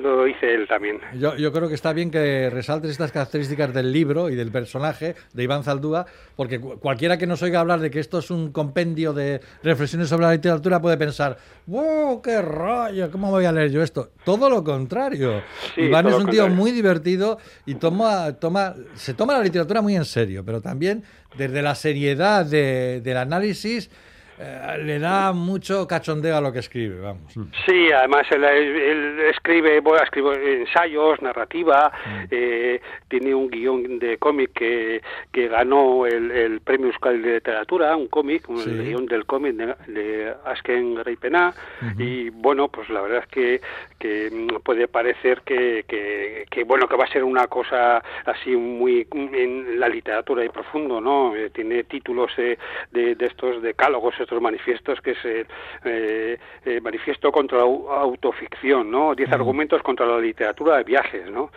[0.00, 1.00] lo dice él también.
[1.14, 5.14] Yo, yo creo que está bien que resaltes estas características del libro y del personaje
[5.32, 9.12] de Iván Zaldúa, porque cualquiera que nos oiga hablar de que esto es un compendio
[9.12, 12.22] de reflexiones sobre la literatura puede pensar, ¡wow!
[12.22, 13.10] ¡Qué rollo!
[13.10, 14.10] ¿Cómo voy a leer yo esto?
[14.24, 15.42] Todo lo contrario.
[15.76, 18.53] Iván es un tío muy divertido y toma, toma,
[18.94, 21.02] se toma la literatura muy en serio, pero también
[21.36, 23.90] desde la seriedad del análisis
[24.38, 27.36] eh, le da mucho cachondeo a lo que escribe, vamos.
[27.36, 27.44] Mm.
[27.66, 32.24] Sí, además él, escribe, bueno, escribe ensayos, narrativa, mm.
[32.30, 38.08] eh, tiene un guion de cómic que, que ganó el, premio Euskal de Literatura, un
[38.08, 41.54] cómic, un guion del cómic de, Asken Greipena,
[41.98, 43.60] y bueno, pues la verdad es que,
[43.98, 49.78] que puede parecer que, que, bueno, que va a ser una cosa así muy en
[49.78, 51.36] la literatura y profundo, ¿no?
[51.36, 52.58] Eh, tiene títulos de,
[52.90, 55.46] de, de estos decálogos estos manifiestos que es el
[55.84, 59.14] eh, eh, manifiesto contra la autoficción, ¿no?
[59.14, 61.50] Diez argumentos contra la literatura de viajes, ¿no?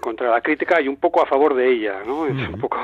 [0.00, 2.26] Contra la crítica y un poco a favor de ella, ¿no?
[2.26, 2.78] Es un poco...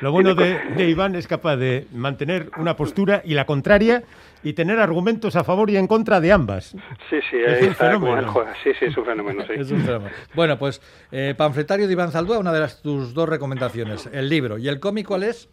[0.00, 4.02] Lo bueno de, Iván es capaz de mantener una postura y la contraria
[4.42, 6.76] y tener argumentos a favor y en contra de ambas.
[7.08, 8.34] Sí, sí, es un fenómeno.
[8.62, 9.52] Sí, sí, es un fenómeno, sí.
[9.56, 10.14] es un fenómeno.
[10.34, 14.58] Bueno, pues eh, panfletario de Iván Zaldúa, una de las, tus dos recomendaciones, el libro.
[14.58, 15.48] ¿Y el cómic cuál es?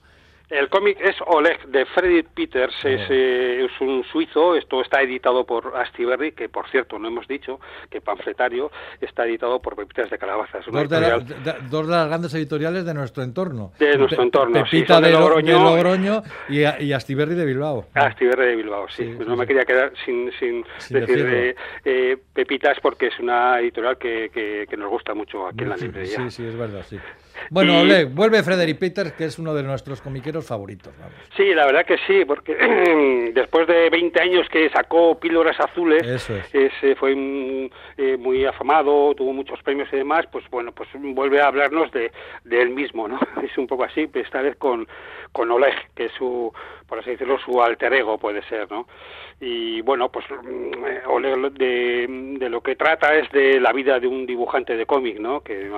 [0.49, 5.45] El cómic es Oleg de Freddy Peters, es, eh, es, un suizo, esto está editado
[5.45, 8.69] por Astiberri, que por cierto no hemos dicho que Panfletario
[9.01, 10.65] está editado por Pepitas de Calabazas.
[10.65, 13.71] Dos de, dos, de las grandes editoriales de nuestro entorno.
[13.79, 17.87] De nuestro entorno, Pepita de, Logroño, y, Astiberri de Bilbao.
[17.93, 19.05] Astiberri de Bilbao, sí.
[19.25, 24.29] no me quería quedar sin, sin, decir eh, Pepitas porque es una editorial que,
[24.69, 26.17] que, nos gusta mucho aquí en la librería.
[26.17, 26.99] Sí, sí, es verdad, sí.
[27.49, 30.93] Bueno, Oleg, vuelve Frederick Peters, que es uno de nuestros comiqueros favoritos.
[31.35, 32.55] Sí, la verdad que sí, porque
[33.33, 36.03] después de 20 años que sacó Píldoras Azules,
[36.53, 37.11] ese fue
[37.97, 42.11] eh, muy afamado, tuvo muchos premios y demás, pues bueno, pues vuelve a hablarnos de,
[42.43, 43.19] de él mismo, ¿no?
[43.43, 44.87] Es un poco así, esta vez con,
[45.31, 46.51] con Oleg, que es su,
[46.87, 48.87] por así decirlo, su alter ego puede ser, ¿no?
[49.39, 52.07] Y bueno, pues mm, Oleg de,
[52.39, 55.41] de lo que trata es de la vida de un dibujante de cómic, ¿no?
[55.41, 55.69] Que,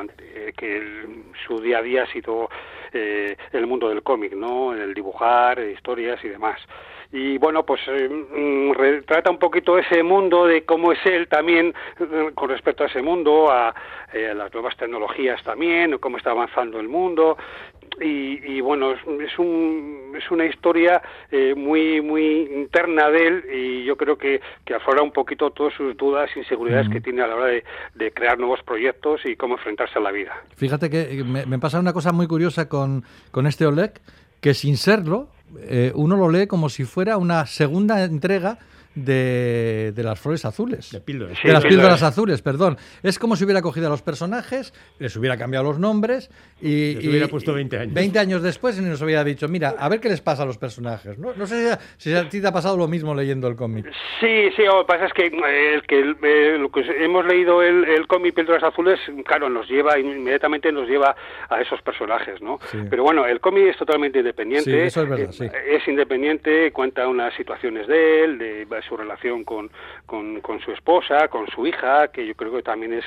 [0.58, 1.06] que
[1.48, 2.50] su día a día ha sido
[2.94, 4.74] eh, el mundo del cómic, ¿no?
[4.74, 6.60] El dibujar, historias y demás.
[7.12, 11.74] Y bueno, pues eh, mm, retrata un poquito ese mundo de cómo es él también
[12.00, 16.80] eh, con respecto a ese mundo, a, a las nuevas tecnologías también, cómo está avanzando
[16.80, 17.38] el mundo
[18.02, 21.02] y, bueno, es, un, es una historia
[21.32, 25.74] eh, muy muy interna de él y yo creo que, que aflora un poquito todas
[25.74, 29.56] sus dudas e inseguridades que tiene a la hora de, crear nuevos proyectos y cómo
[29.56, 30.34] enfrentarse a la vida.
[30.56, 33.94] Fíjate que me, me pasa una cosa muy curiosa con, con este Oleg,
[34.42, 35.28] que sin serlo,
[35.62, 38.58] eh, uno lo lee como si fuera una segunda entrega
[38.96, 40.92] de, las flores azules.
[40.92, 41.38] De, píldoras.
[41.44, 42.78] de las píldoras azules, perdón.
[43.04, 46.30] Es como si hubiera cogido a los personajes, les hubiera cambiado los nombres
[46.62, 46.96] y...
[46.96, 47.94] Les hubiera puesto 20 años.
[47.94, 50.58] 20 años después y nos hubiera dicho, mira, a ver qué les pasa a los
[50.58, 51.18] personajes.
[51.18, 53.86] No, no sé si a, ti te ha pasado lo mismo leyendo el cómic.
[54.20, 57.62] Sí, sí, lo que pasa es que, eh, el que, eh, lo que hemos leído
[57.62, 61.16] el, el cómic Píldoras Azules, claro, nos lleva, inmediatamente nos lleva
[61.50, 62.60] a esos personajes, ¿no?
[62.90, 64.86] Pero bueno, el cómic es totalmente independiente.
[64.86, 65.48] eso es verdad, sí.
[65.68, 69.72] Es independiente, cuenta unas situaciones de él, de su relación con,
[70.06, 73.06] con, su esposa, con su hija, que yo creo que también es,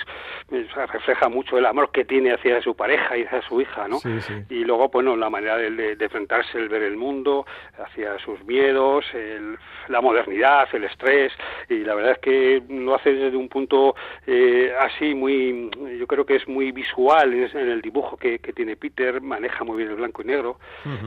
[0.93, 3.99] refleja mucho el amor que tiene hacia su pareja y hacia su hija, ¿no?
[4.49, 7.47] Y luego, bueno, la manera de, enfrentarse, el ver el mundo,
[7.79, 9.05] hacia sus miedos,
[9.89, 11.33] la modernidad, el estrés,
[11.69, 13.95] y la verdad es que lo hace desde un punto
[14.27, 19.21] eh, así muy, yo creo que es muy visual en, el dibujo que, tiene Peter,
[19.21, 20.59] maneja muy bien el blanco y negro,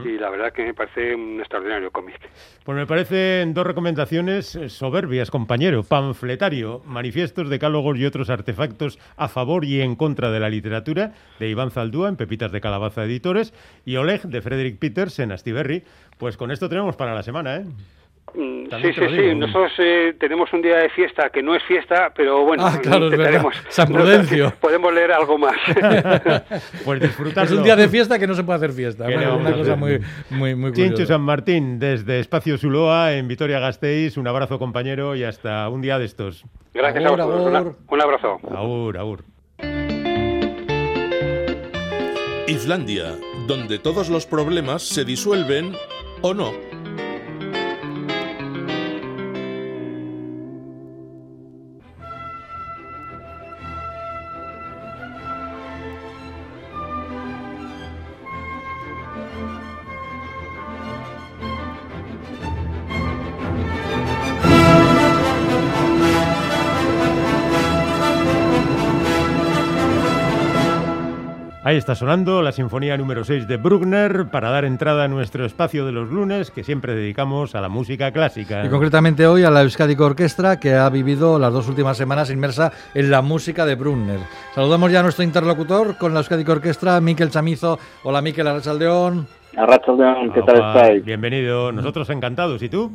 [0.04, 2.18] y la verdad que me parece un extraordinario cómic.
[2.64, 5.81] Pues me parecen dos recomendaciones eh, soberbias, compañero.
[5.84, 11.48] Panfletario, manifiestos, decálogos y otros artefactos a favor y en contra de la literatura, de
[11.48, 13.52] Iván Zaldúa en Pepitas de Calabaza Editores,
[13.84, 15.84] y Oleg, de Frederick Peters en Astiberri.
[16.18, 17.64] Pues con esto tenemos para la semana, ¿eh?
[18.34, 19.34] Mm, sí, sí, sí.
[19.34, 23.10] Nosotros eh, tenemos un día de fiesta que no es fiesta, pero bueno, ah, claro,
[23.68, 24.52] San Prudencio.
[24.60, 25.56] podemos leer algo más.
[26.84, 27.44] pues disfrutar.
[27.44, 29.06] Es un día de fiesta que no se puede hacer fiesta.
[29.06, 30.00] una cosa muy,
[30.30, 34.16] muy, muy Chincho San Martín, desde Espacio Zuloa, en Vitoria-Gasteiz.
[34.16, 36.44] Un abrazo, compañero, y hasta un día de estos.
[36.72, 37.76] Gracias a vosotros.
[37.88, 38.40] Un abrazo.
[38.50, 39.24] Aur, aur.
[42.48, 43.14] Islandia,
[43.46, 45.72] donde todos los problemas se disuelven
[46.22, 46.71] o no.
[71.72, 75.86] Ahí está sonando la Sinfonía número 6 de Bruckner para dar entrada a nuestro espacio
[75.86, 78.62] de los lunes que siempre dedicamos a la música clásica.
[78.62, 82.72] Y concretamente hoy a la Euskadico Orquestra que ha vivido las dos últimas semanas inmersa
[82.92, 84.20] en la música de Bruckner.
[84.54, 87.78] Saludamos ya a nuestro interlocutor con la Euskadico Orquestra, Miquel Chamizo.
[88.02, 89.26] Hola Miquel Arrachaldeón.
[89.56, 91.02] Arrachaldeón, ¿qué tal estáis?
[91.02, 92.62] Bienvenido, nosotros encantados.
[92.62, 92.92] ¿Y tú?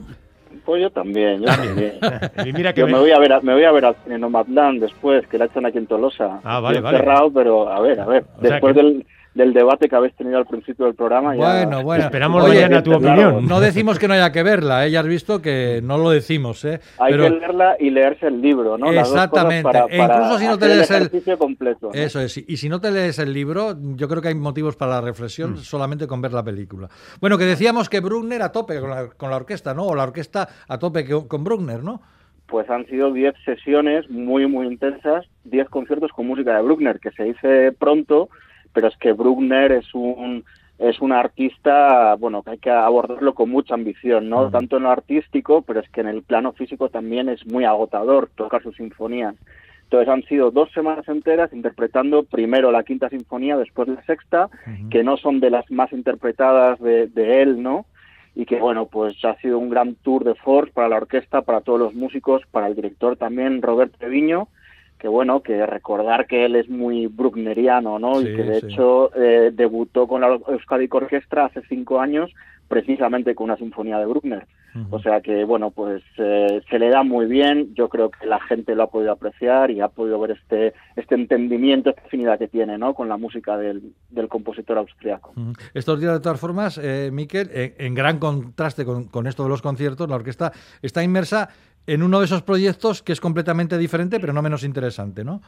[0.67, 1.93] Pues yo también, yo también.
[2.45, 2.99] y mira que me...
[2.99, 5.77] voy a ver, me voy a ver al cine Nomadland después, que la echan aquí
[5.77, 6.41] en Tolosa.
[6.43, 6.97] Ah, vale, vale.
[6.97, 8.25] cerrado, pero a ver, a ver.
[8.41, 9.05] después del
[9.37, 11.35] del debate que habéis tenido al principio del programa.
[11.35, 12.05] Bueno, bueno.
[12.05, 13.45] Esperamos Oye, tu opinión.
[13.45, 14.91] No decimos que no haya que verla, ¿eh?
[14.91, 16.65] ya has visto que no lo decimos.
[16.65, 16.79] ¿eh?
[16.97, 18.91] Hay que leerla y leerse el libro, ¿no?
[18.91, 19.69] Exactamente.
[19.89, 21.37] e incluso si no te lees el...
[21.37, 21.91] completo.
[21.93, 22.37] Eso es.
[22.37, 25.51] Y si no te lees el libro, yo creo que hay motivos para la reflexión
[25.51, 25.57] mm.
[25.57, 26.89] solamente con ver la película.
[27.21, 29.85] Bueno, que decíamos que Bruckner a tope con la, con la orquesta, ¿no?
[29.85, 32.01] O la orquesta a tope con Bruckner, ¿no?
[32.47, 37.11] pues han sido 10 sesiones muy, muy intensas, 10 conciertos con música de Bruckner, que
[37.11, 38.29] se dice pronto,
[38.77, 40.43] pero es que Bruckner es un
[40.77, 44.51] es un artista, bueno, que hay que abordarlo con mucha ambición, ¿no?
[44.51, 48.29] Tanto en lo artístico, pero es que en el plano físico también es muy agotador
[48.35, 49.33] tocar sus sinfonías.
[49.85, 54.47] Entonces han sido dos semanas enteras interpretando primero la quinta sinfonía, después la sexta,
[54.91, 57.87] que no son de las más interpretadas de, de él, ¿no?
[58.35, 61.61] Y que bueno, pues ha sido un gran tour de force para la orquesta, para
[61.61, 64.49] todos los músicos, para el director también, Robert Treviño,
[64.99, 68.21] que bueno, que recordar que él es muy bruckneriano, ¿no?
[68.21, 72.31] y que de hecho eh, debutó con la Euskadi Orquestra hace cinco años
[72.67, 74.45] precisamente con una sinfonía de Bruckner.
[74.91, 78.39] O sea que, bueno, pues eh, se le da muy bien, yo creo que la
[78.39, 82.47] gente lo ha podido apreciar y ha podido ver este, este entendimiento, esta afinidad que
[82.47, 82.93] tiene ¿no?
[82.93, 83.81] con la música del,
[84.11, 85.33] del compositor austriaco.
[85.73, 89.63] Estos días, de todas formas, eh, Miquel, en gran contraste con, con esto de los
[89.63, 90.51] conciertos, la orquesta
[90.83, 91.49] está inmersa
[91.87, 95.41] en uno de esos proyectos que es completamente diferente, pero no menos interesante, ¿no?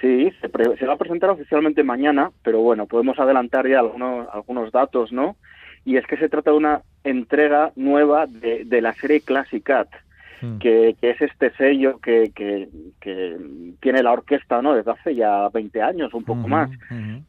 [0.00, 5.12] Sí, se, va a presentar oficialmente mañana, pero bueno, podemos adelantar ya algunos, algunos datos,
[5.12, 5.36] ¿no?
[5.84, 9.88] Y es que se trata de una entrega nueva de, de la serie Classic Cat,
[10.40, 10.58] hmm.
[10.58, 12.68] que, que, es este sello que, que,
[13.00, 13.36] que,
[13.80, 14.74] tiene la orquesta ¿no?
[14.74, 16.70] desde hace ya 20 años, un poco más,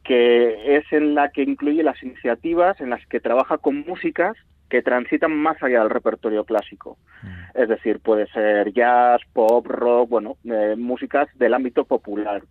[0.02, 4.36] que es en la que incluye las iniciativas en las que trabaja con músicas
[4.74, 6.98] que transitan más allá del repertorio clásico.
[7.22, 7.62] Mm.
[7.62, 12.42] Es decir, puede ser jazz, pop, rock, bueno, eh, músicas del ámbito popular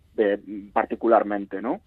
[0.72, 1.82] particularmente, ¿no?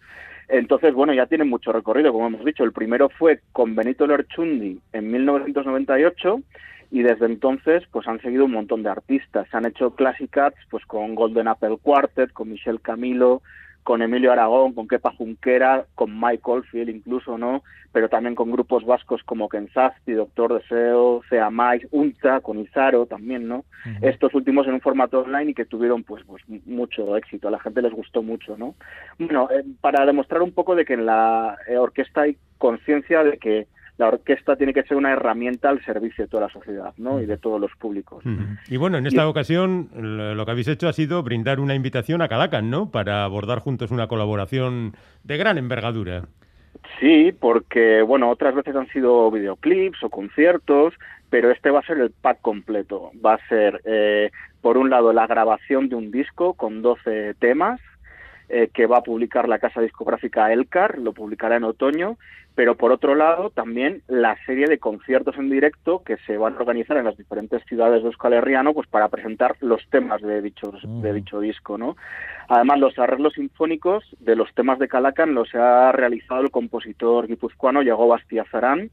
[0.48, 2.64] Entonces, bueno, ya tienen mucho recorrido, como hemos dicho.
[2.64, 6.42] El primero fue con Benito Lerchundi en 1998
[6.92, 9.48] y desde entonces pues han seguido un montón de artistas.
[9.50, 13.42] Se han hecho clásicas pues con Golden Apple Quartet, con Michel Camilo,
[13.88, 17.64] con Emilio Aragón, con Kepa Junquera, con Mike Oldfield incluso, ¿no?
[17.94, 23.48] Pero también con grupos vascos como Kensasti, Doctor Deseo, Sea Mike, Unta, con Izaro también,
[23.48, 23.64] ¿no?
[24.02, 27.62] Estos últimos en un formato online y que tuvieron pues, pues mucho éxito, a la
[27.62, 28.76] gente les gustó mucho, ¿no?
[29.20, 33.38] Bueno, eh, para demostrar un poco de que en la eh, orquesta hay conciencia de
[33.38, 33.68] que
[33.98, 37.20] la orquesta tiene que ser una herramienta al servicio de toda la sociedad ¿no?
[37.22, 38.24] y de todos los públicos.
[38.70, 42.28] Y bueno, en esta ocasión lo que habéis hecho ha sido brindar una invitación a
[42.28, 42.92] Calacan, ¿no?
[42.92, 44.94] Para abordar juntos una colaboración
[45.24, 46.26] de gran envergadura.
[47.00, 50.94] Sí, porque bueno, otras veces han sido videoclips o conciertos,
[51.30, 53.12] pero este va a ser el pack completo.
[53.24, 54.32] Va a ser, eh,
[54.62, 57.82] por un lado, la grabación de un disco con 12 temas,
[58.50, 62.18] eh, que va a publicar la casa discográfica Elcar, lo publicará en otoño,
[62.56, 66.58] pero por otro lado también la serie de conciertos en directo que se van a
[66.58, 70.72] organizar en las diferentes ciudades de Euskal Herriano pues para presentar los temas de dicho,
[70.84, 71.96] de dicho disco, ¿no?
[72.48, 77.82] Además, los arreglos sinfónicos de los temas de Calacan los ha realizado el compositor guipuzcoano
[77.82, 78.90] Yago Bastiazarán,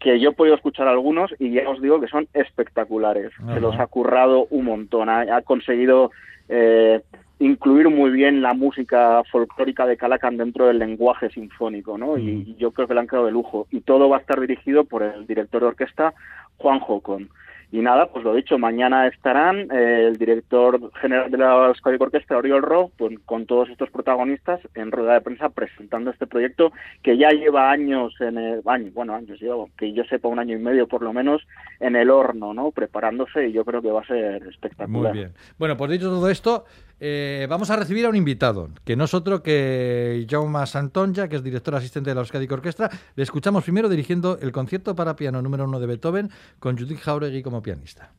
[0.00, 3.32] que yo he podido escuchar algunos y ya os digo que son espectaculares.
[3.52, 5.08] Se los ha currado un montón.
[5.08, 6.10] Ha, conseguido
[6.48, 7.02] eh,
[7.38, 12.18] incluir muy bien la música folclórica de Calacan dentro del lenguaje sinfónico, ¿no?
[12.18, 12.56] Y mm.
[12.56, 13.66] yo creo que le han quedado de lujo.
[13.70, 16.14] Y todo va a estar dirigido por el director de orquesta,
[16.56, 17.28] Juan Jocon.
[17.70, 22.38] Y nada, pues lo dicho, mañana estarán eh, el director general de la Euskadi Orquesta,
[22.38, 26.72] Oriol Ro, pues, con todos estos protagonistas en rueda de prensa presentando este proyecto
[27.02, 30.56] que ya lleva años en el año, bueno, años llevo, que yo sepa un año
[30.56, 31.42] y medio por lo menos
[31.78, 32.70] en el horno, ¿no?
[32.70, 35.12] Preparándose y yo creo que va a ser espectacular.
[35.12, 35.34] Muy bien.
[35.58, 36.64] Bueno, pues dicho todo esto,
[37.00, 41.36] eh, vamos a recibir a un invitado, que no es otro que Jaume Santonja, que
[41.36, 42.90] es director asistente de la Euskadi Orquestra.
[43.14, 47.42] Le escuchamos primero dirigiendo el concierto para piano número uno de Beethoven con Judith Jauregui
[47.42, 48.10] como pianista.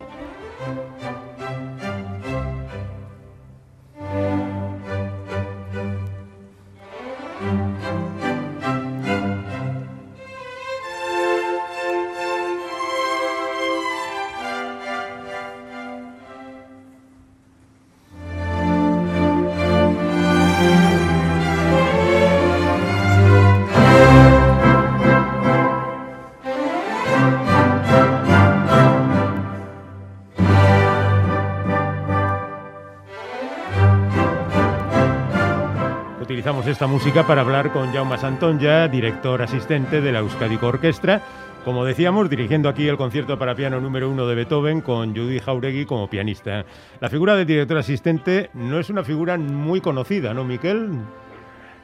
[36.29, 41.23] Utilizamos esta música para hablar con Jaume Santonja, director asistente de la Euskadi Orquestra,
[41.65, 45.85] como decíamos, dirigiendo aquí el concierto para piano número uno de Beethoven con Judy Jauregui
[45.87, 46.65] como pianista.
[46.99, 50.91] La figura del director asistente no es una figura muy conocida, ¿no, Miquel?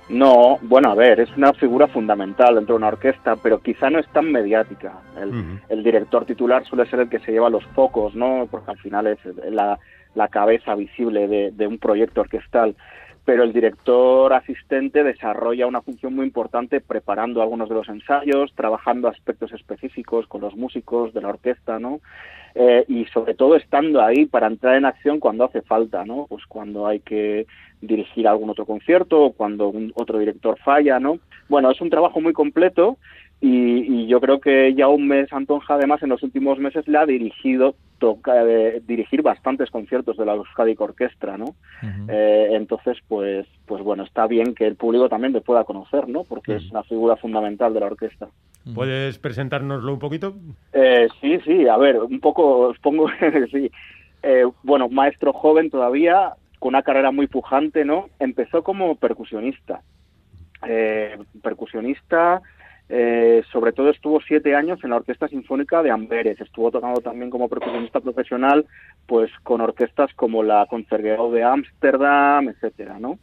[0.10, 3.98] No, bueno, a ver, es una figura fundamental dentro de una orquesta, pero quizá no
[3.98, 5.00] es tan mediática.
[5.70, 8.48] El, director titular suele ser el que se lleva los focos, ¿no?
[8.52, 9.18] Porque al final es
[9.50, 9.80] la,
[10.30, 12.76] cabeza visible de, un proyecto orquestal
[13.26, 19.08] pero el director asistente desarrolla una función muy importante preparando algunos de los ensayos, trabajando
[19.08, 22.02] aspectos específicos con los músicos de la orquesta, ¿no?
[22.54, 26.28] Eh, y sobre todo estando ahí para entrar en acción cuando hace falta, ¿no?
[26.30, 27.48] Pues cuando hay que
[27.82, 31.20] dirigir algún otro concierto o cuando un otro director falla, ¿no?
[31.50, 32.98] Bueno, es un trabajo muy completo
[33.42, 37.06] y, yo creo que ya un mes Antonja además en los últimos meses le ha
[37.06, 41.56] dirigido toca, eh, dirigir bastantes conciertos de la Euskadi Orquestra, ¿no?
[42.10, 46.24] Eh, entonces, pues, pues bueno, está bien que el público también le pueda conocer, ¿no?
[46.24, 48.28] Porque es una figura fundamental de la orquesta.
[48.74, 50.36] ¿Puedes presentárnoslo un poquito?
[50.74, 53.08] Eh, sí, sí, a ver, un poco, os pongo,
[53.52, 53.72] sí.
[54.64, 58.10] bueno, maestro joven todavía, con una carrera muy pujante, ¿no?
[58.20, 59.82] Empezó como percusionista.
[61.42, 62.42] percusionista,
[62.88, 66.40] eh, sobre todo estuvo siete años en la Orquesta Sinfónica de Amberes.
[66.40, 68.66] Estuvo tocando también como percusionista profesional,
[69.08, 73.18] pues con orquestas como la Concertgebouw de Ámsterdam, etcétera, ¿no?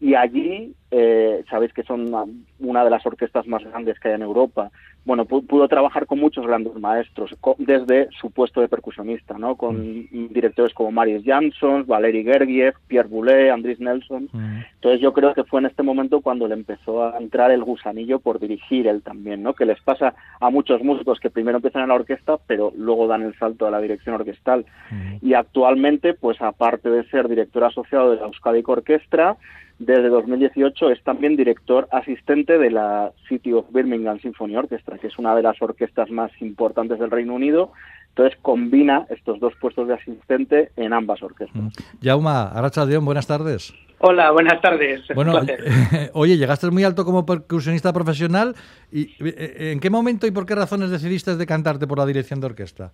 [0.00, 2.12] Y allí, eh, sabéis que son
[2.58, 4.70] una de las orquestas más grandes que hay en Europa
[5.04, 9.56] bueno, pudo trabajar con muchos grandes maestros, desde su puesto de percusionista, ¿no?
[9.56, 10.28] Con mm.
[10.28, 14.28] directores como Marius Jansson, Valery Gergiev, Pierre Boulez, Andris Nelson.
[14.32, 14.60] Mm.
[14.74, 18.20] Entonces yo creo que fue en este momento cuando le empezó a entrar el gusanillo
[18.20, 19.54] por dirigir él también, ¿no?
[19.54, 23.22] Que les pasa a muchos músicos que primero empiezan en la orquesta, pero luego dan
[23.22, 24.64] el salto a la dirección orquestal.
[24.90, 25.16] Mm.
[25.26, 29.36] Y actualmente, pues aparte de ser director asociado de la Euskadi Orquestra,
[29.84, 35.18] desde 2018 es también director asistente de la City of Birmingham Symphony Orchestra, que es
[35.18, 37.72] una de las orquestas más importantes del Reino Unido.
[38.10, 41.62] Entonces combina estos dos puestos de asistente en ambas orquestas.
[42.00, 42.56] Yauma, mm.
[42.56, 43.74] Aracha Dion, buenas tardes.
[43.98, 45.02] Hola, buenas tardes.
[45.14, 45.34] Bueno,
[46.12, 48.54] oye, llegaste muy alto como percusionista profesional.
[48.90, 52.92] y ¿En qué momento y por qué razones decidiste decantarte por la dirección de orquesta?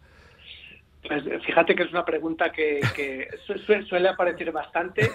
[1.06, 2.80] Pues fíjate que es una pregunta que,
[3.88, 5.10] suele aparecer bastante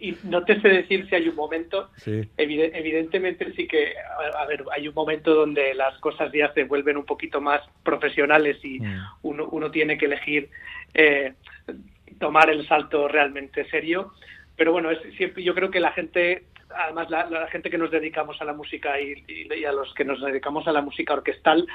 [0.00, 1.90] y, no te sé decir si hay un momento.
[2.36, 3.94] evidentemente sí que,
[4.36, 8.58] a ver, hay un momento donde las cosas ya se vuelven un poquito más profesionales
[8.64, 9.02] y mm.
[9.22, 10.50] uno, tiene que elegir
[10.94, 11.34] eh,
[12.18, 14.12] tomar el salto realmente serio.
[14.56, 16.44] Pero bueno, es, siempre, yo creo que la gente
[16.76, 20.66] además la, gente que nos dedicamos a la música y, a los que nos dedicamos
[20.66, 21.66] a la música orquestal,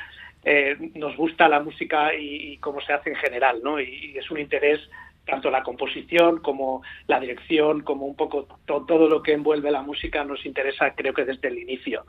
[0.44, 3.80] eh, nos gusta la música y, cómo se hace en general, ¿no?
[3.80, 4.80] Y, es un interés
[5.26, 10.24] tanto la composición como la dirección, como un poco todo lo que envuelve la música
[10.24, 12.06] nos interesa creo que desde el inicio.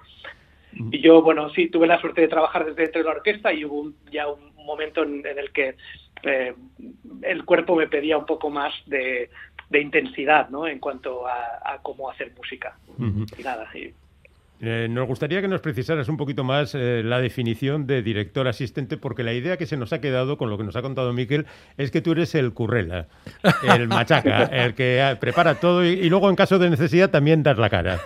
[0.72, 3.64] Y yo, bueno, sí, tuve la suerte de trabajar desde dentro de la orquesta y
[3.64, 5.76] hubo ya un momento en, el que
[6.22, 6.54] eh,
[7.22, 9.30] el cuerpo me pedía un poco más de,
[9.78, 10.66] intensidad, ¿no?
[10.66, 12.76] En cuanto a, cómo hacer música.
[13.38, 13.94] Y nada, y
[14.62, 18.98] eh, nos gustaría que nos precisaras un poquito más eh, la definición de director asistente,
[18.98, 21.46] porque la idea que se nos ha quedado con lo que nos ha contado Miquel
[21.78, 23.06] es que tú eres el currela,
[23.74, 27.56] el machaca, el que ah, prepara todo y, luego en caso de necesidad también das
[27.56, 28.00] la cara.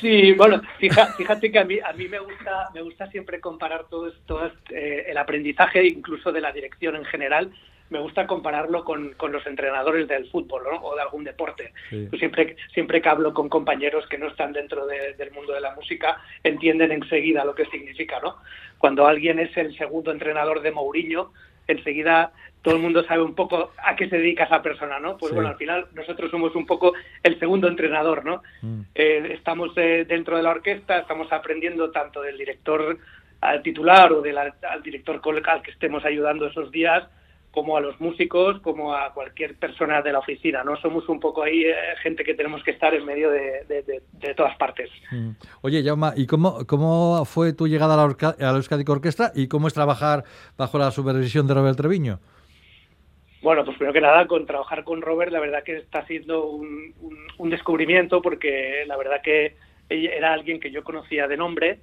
[0.00, 4.10] Sí, bueno, fíjate, que a mí, a mí me, gusta, me gusta siempre comparar todo,
[4.24, 7.50] todo eh, el aprendizaje, incluso de la dirección en general,
[7.90, 11.72] me gusta compararlo con, con los entrenadores del fútbol o de algún deporte.
[12.18, 16.20] siempre, siempre que hablo con compañeros que no están dentro del mundo de la música,
[16.42, 18.20] entienden enseguida lo que significa.
[18.20, 18.36] ¿no?
[18.78, 21.32] Cuando alguien es el segundo entrenador de Mourinho,
[21.66, 22.32] enseguida
[22.64, 25.18] todo el mundo sabe un poco a qué se dedica esa persona, ¿no?
[25.18, 28.42] Pues bueno, al final nosotros somos un poco el segundo entrenador, ¿no?
[28.62, 28.80] Mm.
[28.94, 32.98] Eh, estamos eh, dentro de la orquesta, estamos aprendiendo tanto del director
[33.42, 37.04] al titular o del al director al que estemos ayudando esos días,
[37.54, 40.76] como a los músicos, como a cualquier persona de la oficina, ¿no?
[40.78, 44.02] Somos un poco ahí eh, gente que tenemos que estar en medio de,
[44.36, 44.90] todas partes.
[45.12, 45.30] Mm.
[45.62, 49.30] Oye, Jauma, ¿y cómo, cómo fue tu llegada a la, Orca, a la Euskadi Orquesta
[49.36, 50.24] y cómo es trabajar
[50.58, 52.18] bajo la supervisión de Robert Treviño?
[53.40, 56.92] Bueno, pues primero que nada, con trabajar con Robert, la verdad que está siendo un,
[57.38, 59.54] un descubrimiento porque la verdad que
[59.88, 61.78] era alguien que yo conocía de nombre,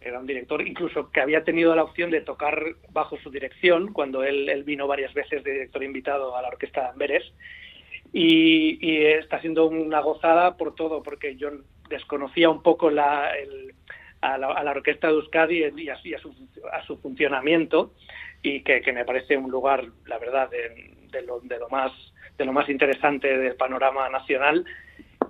[0.00, 4.22] era un director incluso que había tenido la opción de tocar bajo su dirección cuando
[4.24, 7.24] él, vino varias veces de director invitado a la orquesta de Amberes.
[8.12, 11.50] Y, está siendo una gozada por todo porque yo
[11.88, 13.32] desconocía un poco la,
[14.20, 17.92] a, la, orquesta de Euskadi y así a, su, funcionamiento
[18.42, 21.92] y que, me parece un lugar la verdad de, lo, de lo más
[22.38, 24.64] de lo más interesante del panorama nacional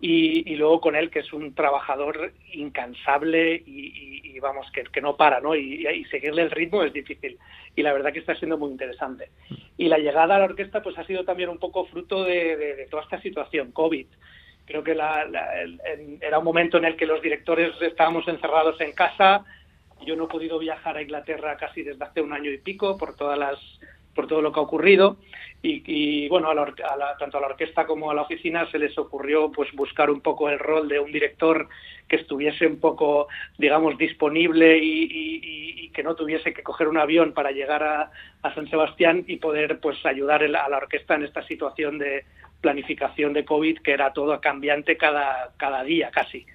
[0.00, 5.40] y, luego con él, que es un trabajador incansable y, vamos, que, que, no para,
[5.40, 5.54] ¿no?
[5.54, 7.38] Y, seguirle el ritmo es difícil.
[7.74, 9.30] Y la verdad que está siendo muy interesante.
[9.76, 13.02] Y la llegada a la orquesta, pues ha sido también un poco fruto de, toda
[13.02, 14.06] esta situación, COVID.
[14.66, 19.44] Creo que era un momento en el que los directores estábamos encerrados en casa.
[20.04, 23.14] Yo no he podido viajar a Inglaterra casi desde hace un año y pico por
[23.16, 23.58] todas las
[24.16, 25.18] por todo lo que ha ocurrido.
[25.62, 29.72] Y, bueno, a tanto a la orquesta como a la oficina se les ocurrió pues
[29.72, 31.68] buscar un poco el rol de un director
[32.06, 33.26] que estuviese un poco,
[33.58, 38.10] digamos, disponible y, que no tuviese que coger un avión para llegar a,
[38.54, 42.24] San Sebastián y poder pues ayudar a la orquesta en esta situación de
[42.60, 46.46] planificación de COVID que era todo cambiante cada, cada día casi.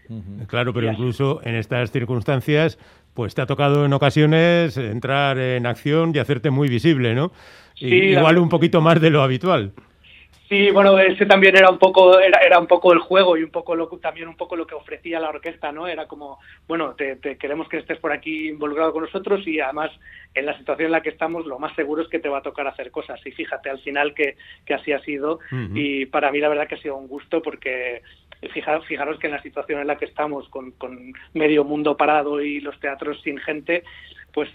[0.48, 2.80] Claro, pero incluso en estas circunstancias
[3.14, 7.32] pues te ha tocado en ocasiones entrar en acción y hacerte muy visible, ¿no?
[7.76, 9.74] igual un poquito más de lo habitual.
[10.52, 13.52] Sí, bueno, ese también era un poco era, era un poco el juego y un
[13.52, 15.88] poco lo, también un poco lo que ofrecía la orquesta, ¿no?
[15.88, 19.92] Era como, bueno, te, queremos que estés por aquí involucrado con nosotros y además
[20.34, 22.42] en la situación en la que estamos lo más seguro es que te va a
[22.42, 23.26] tocar hacer cosas.
[23.26, 24.36] Y fíjate al final que,
[24.66, 25.40] que así ha sido.
[25.74, 28.02] Y para mí la verdad que ha sido un gusto porque
[28.52, 32.42] fijaros, fijaros que en la situación en la que estamos con, con medio mundo parado
[32.42, 33.86] y los teatros sin gente,
[34.34, 34.50] pues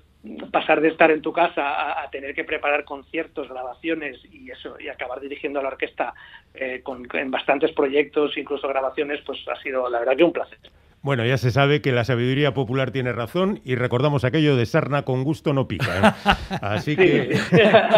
[0.51, 4.89] pasar de estar en tu casa a, tener que preparar conciertos, grabaciones y eso y
[4.89, 6.15] acabar dirigiendo a la orquesta
[6.55, 10.59] eh, con, en bastantes proyectos, incluso grabaciones, pues ha sido la verdad que un placer.
[11.07, 15.03] Bueno, ya se sabe que la sabiduría popular tiene razón y recordamos aquello de sarna
[15.03, 15.99] con gusto no pica.
[16.01, 16.33] ¿eh?
[16.61, 17.39] Así que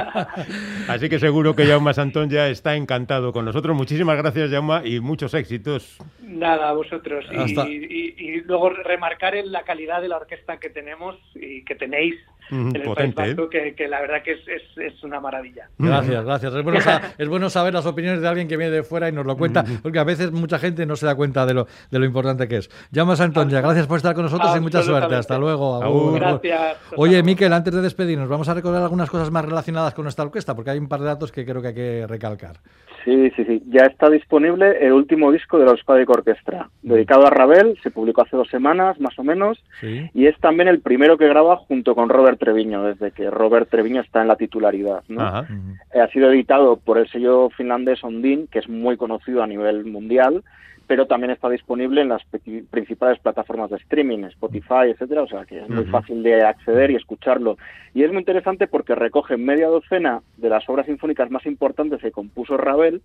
[0.88, 3.74] así que seguro que Jaume Santón ya está encantado con nosotros.
[3.74, 5.96] Muchísimas gracias, Jaume, y muchos éxitos.
[6.20, 7.24] Nada, a vosotros.
[7.32, 12.14] Y, luego remarcar en la calidad de la orquesta que tenemos y que tenéis
[12.51, 13.74] en el País ¿eh?
[13.76, 15.68] que, la verdad que es, es, una maravilla.
[15.78, 16.55] Gracias, gracias.
[16.55, 16.80] Es bueno,
[17.18, 19.64] es bueno, saber las opiniones de alguien que viene de fuera y nos lo cuenta,
[19.82, 22.59] porque a veces mucha gente no se da cuenta de lo, de lo importante que
[22.59, 22.70] es.
[22.90, 25.14] Llamas Antonia, gracias por estar con nosotros y mucha suerte.
[25.14, 26.12] Hasta luego.
[26.14, 26.76] Gracias.
[26.96, 30.55] Oye, Miquel, antes de despedirnos, vamos a recordar algunas cosas más relacionadas con nuestra orquesta,
[30.55, 32.57] porque hay un par de datos que creo que hay que recalcar.
[33.05, 33.62] Sí, sí, sí.
[33.68, 38.22] Ya está disponible el último disco de la Euskadi Orquestra, dedicado a Ravel, se publicó
[38.22, 42.09] hace dos semanas, más o menos, y es también el primero que graba junto con
[42.09, 45.03] Robert Treviño, desde que Robert Treviño está en la titularidad.
[45.09, 49.84] Eh, ha sido editado por el sello finlandés Ondin, que es muy conocido a nivel
[49.84, 50.43] mundial,
[50.89, 52.22] pero también está disponible en las
[52.70, 56.97] principales plataformas de streaming, Spotify, etcétera, o sea que es muy fácil de acceder y
[56.97, 57.59] escucharlo.
[57.93, 62.11] Y es muy interesante porque recoge media docena de las obras sinfónicas más importantes que
[62.11, 63.03] compuso Ravel,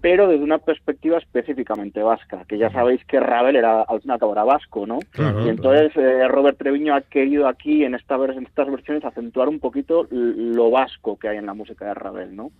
[0.00, 4.12] pero desde una perspectiva específicamente vasca, que ya sabéis que Ravel era al fin
[4.46, 4.98] vasco, ¿no?
[5.44, 9.58] y entonces eh, Robert Treviño ha querido aquí en, esta, en estas versiones acentuar un
[9.58, 12.50] poquito lo vasco que hay en la música de Ravel, ¿no?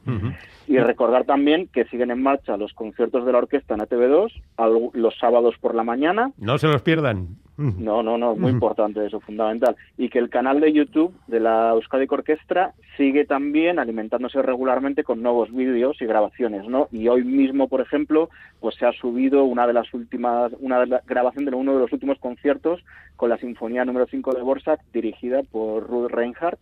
[0.66, 5.18] Y recordar también que siguen en marcha los conciertos de la orquesta en ATV2 los
[5.18, 6.32] sábados por la mañana.
[6.38, 7.38] No se los pierdan.
[7.58, 9.74] No, no, no, muy importante eso, fundamental.
[9.96, 15.22] Y que el canal de YouTube de la Euskadi Orquestra sigue también alimentándose regularmente con
[15.22, 16.86] nuevos vídeos y grabaciones, ¿no?
[16.92, 18.30] Y hoy mismo, por ejemplo,
[18.60, 21.80] pues se ha subido una de las últimas, una de la grabación de uno de
[21.80, 22.84] los últimos conciertos
[23.16, 26.60] con la Sinfonía número 5 de Borsak, dirigida por Ruth Reinhardt,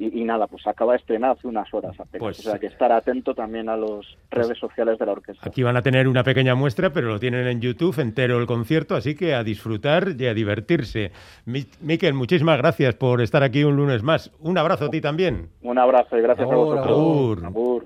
[0.00, 2.20] y, nada, pues acaba de estrenar hace unas horas apenas.
[2.20, 3.90] Pues, o sea que estar atento también a las
[4.30, 5.46] pues redes sociales de la orquesta.
[5.46, 8.96] Aquí van a tener una pequeña muestra, pero lo tienen en YouTube entero el concierto,
[8.96, 11.12] así que a disfrutar y a divertirse.
[11.44, 14.32] Miquel, muchísimas gracias por estar aquí un lunes más.
[14.40, 15.50] Un abrazo a ti también.
[15.60, 17.84] Un abrazo y gracias a vosotros.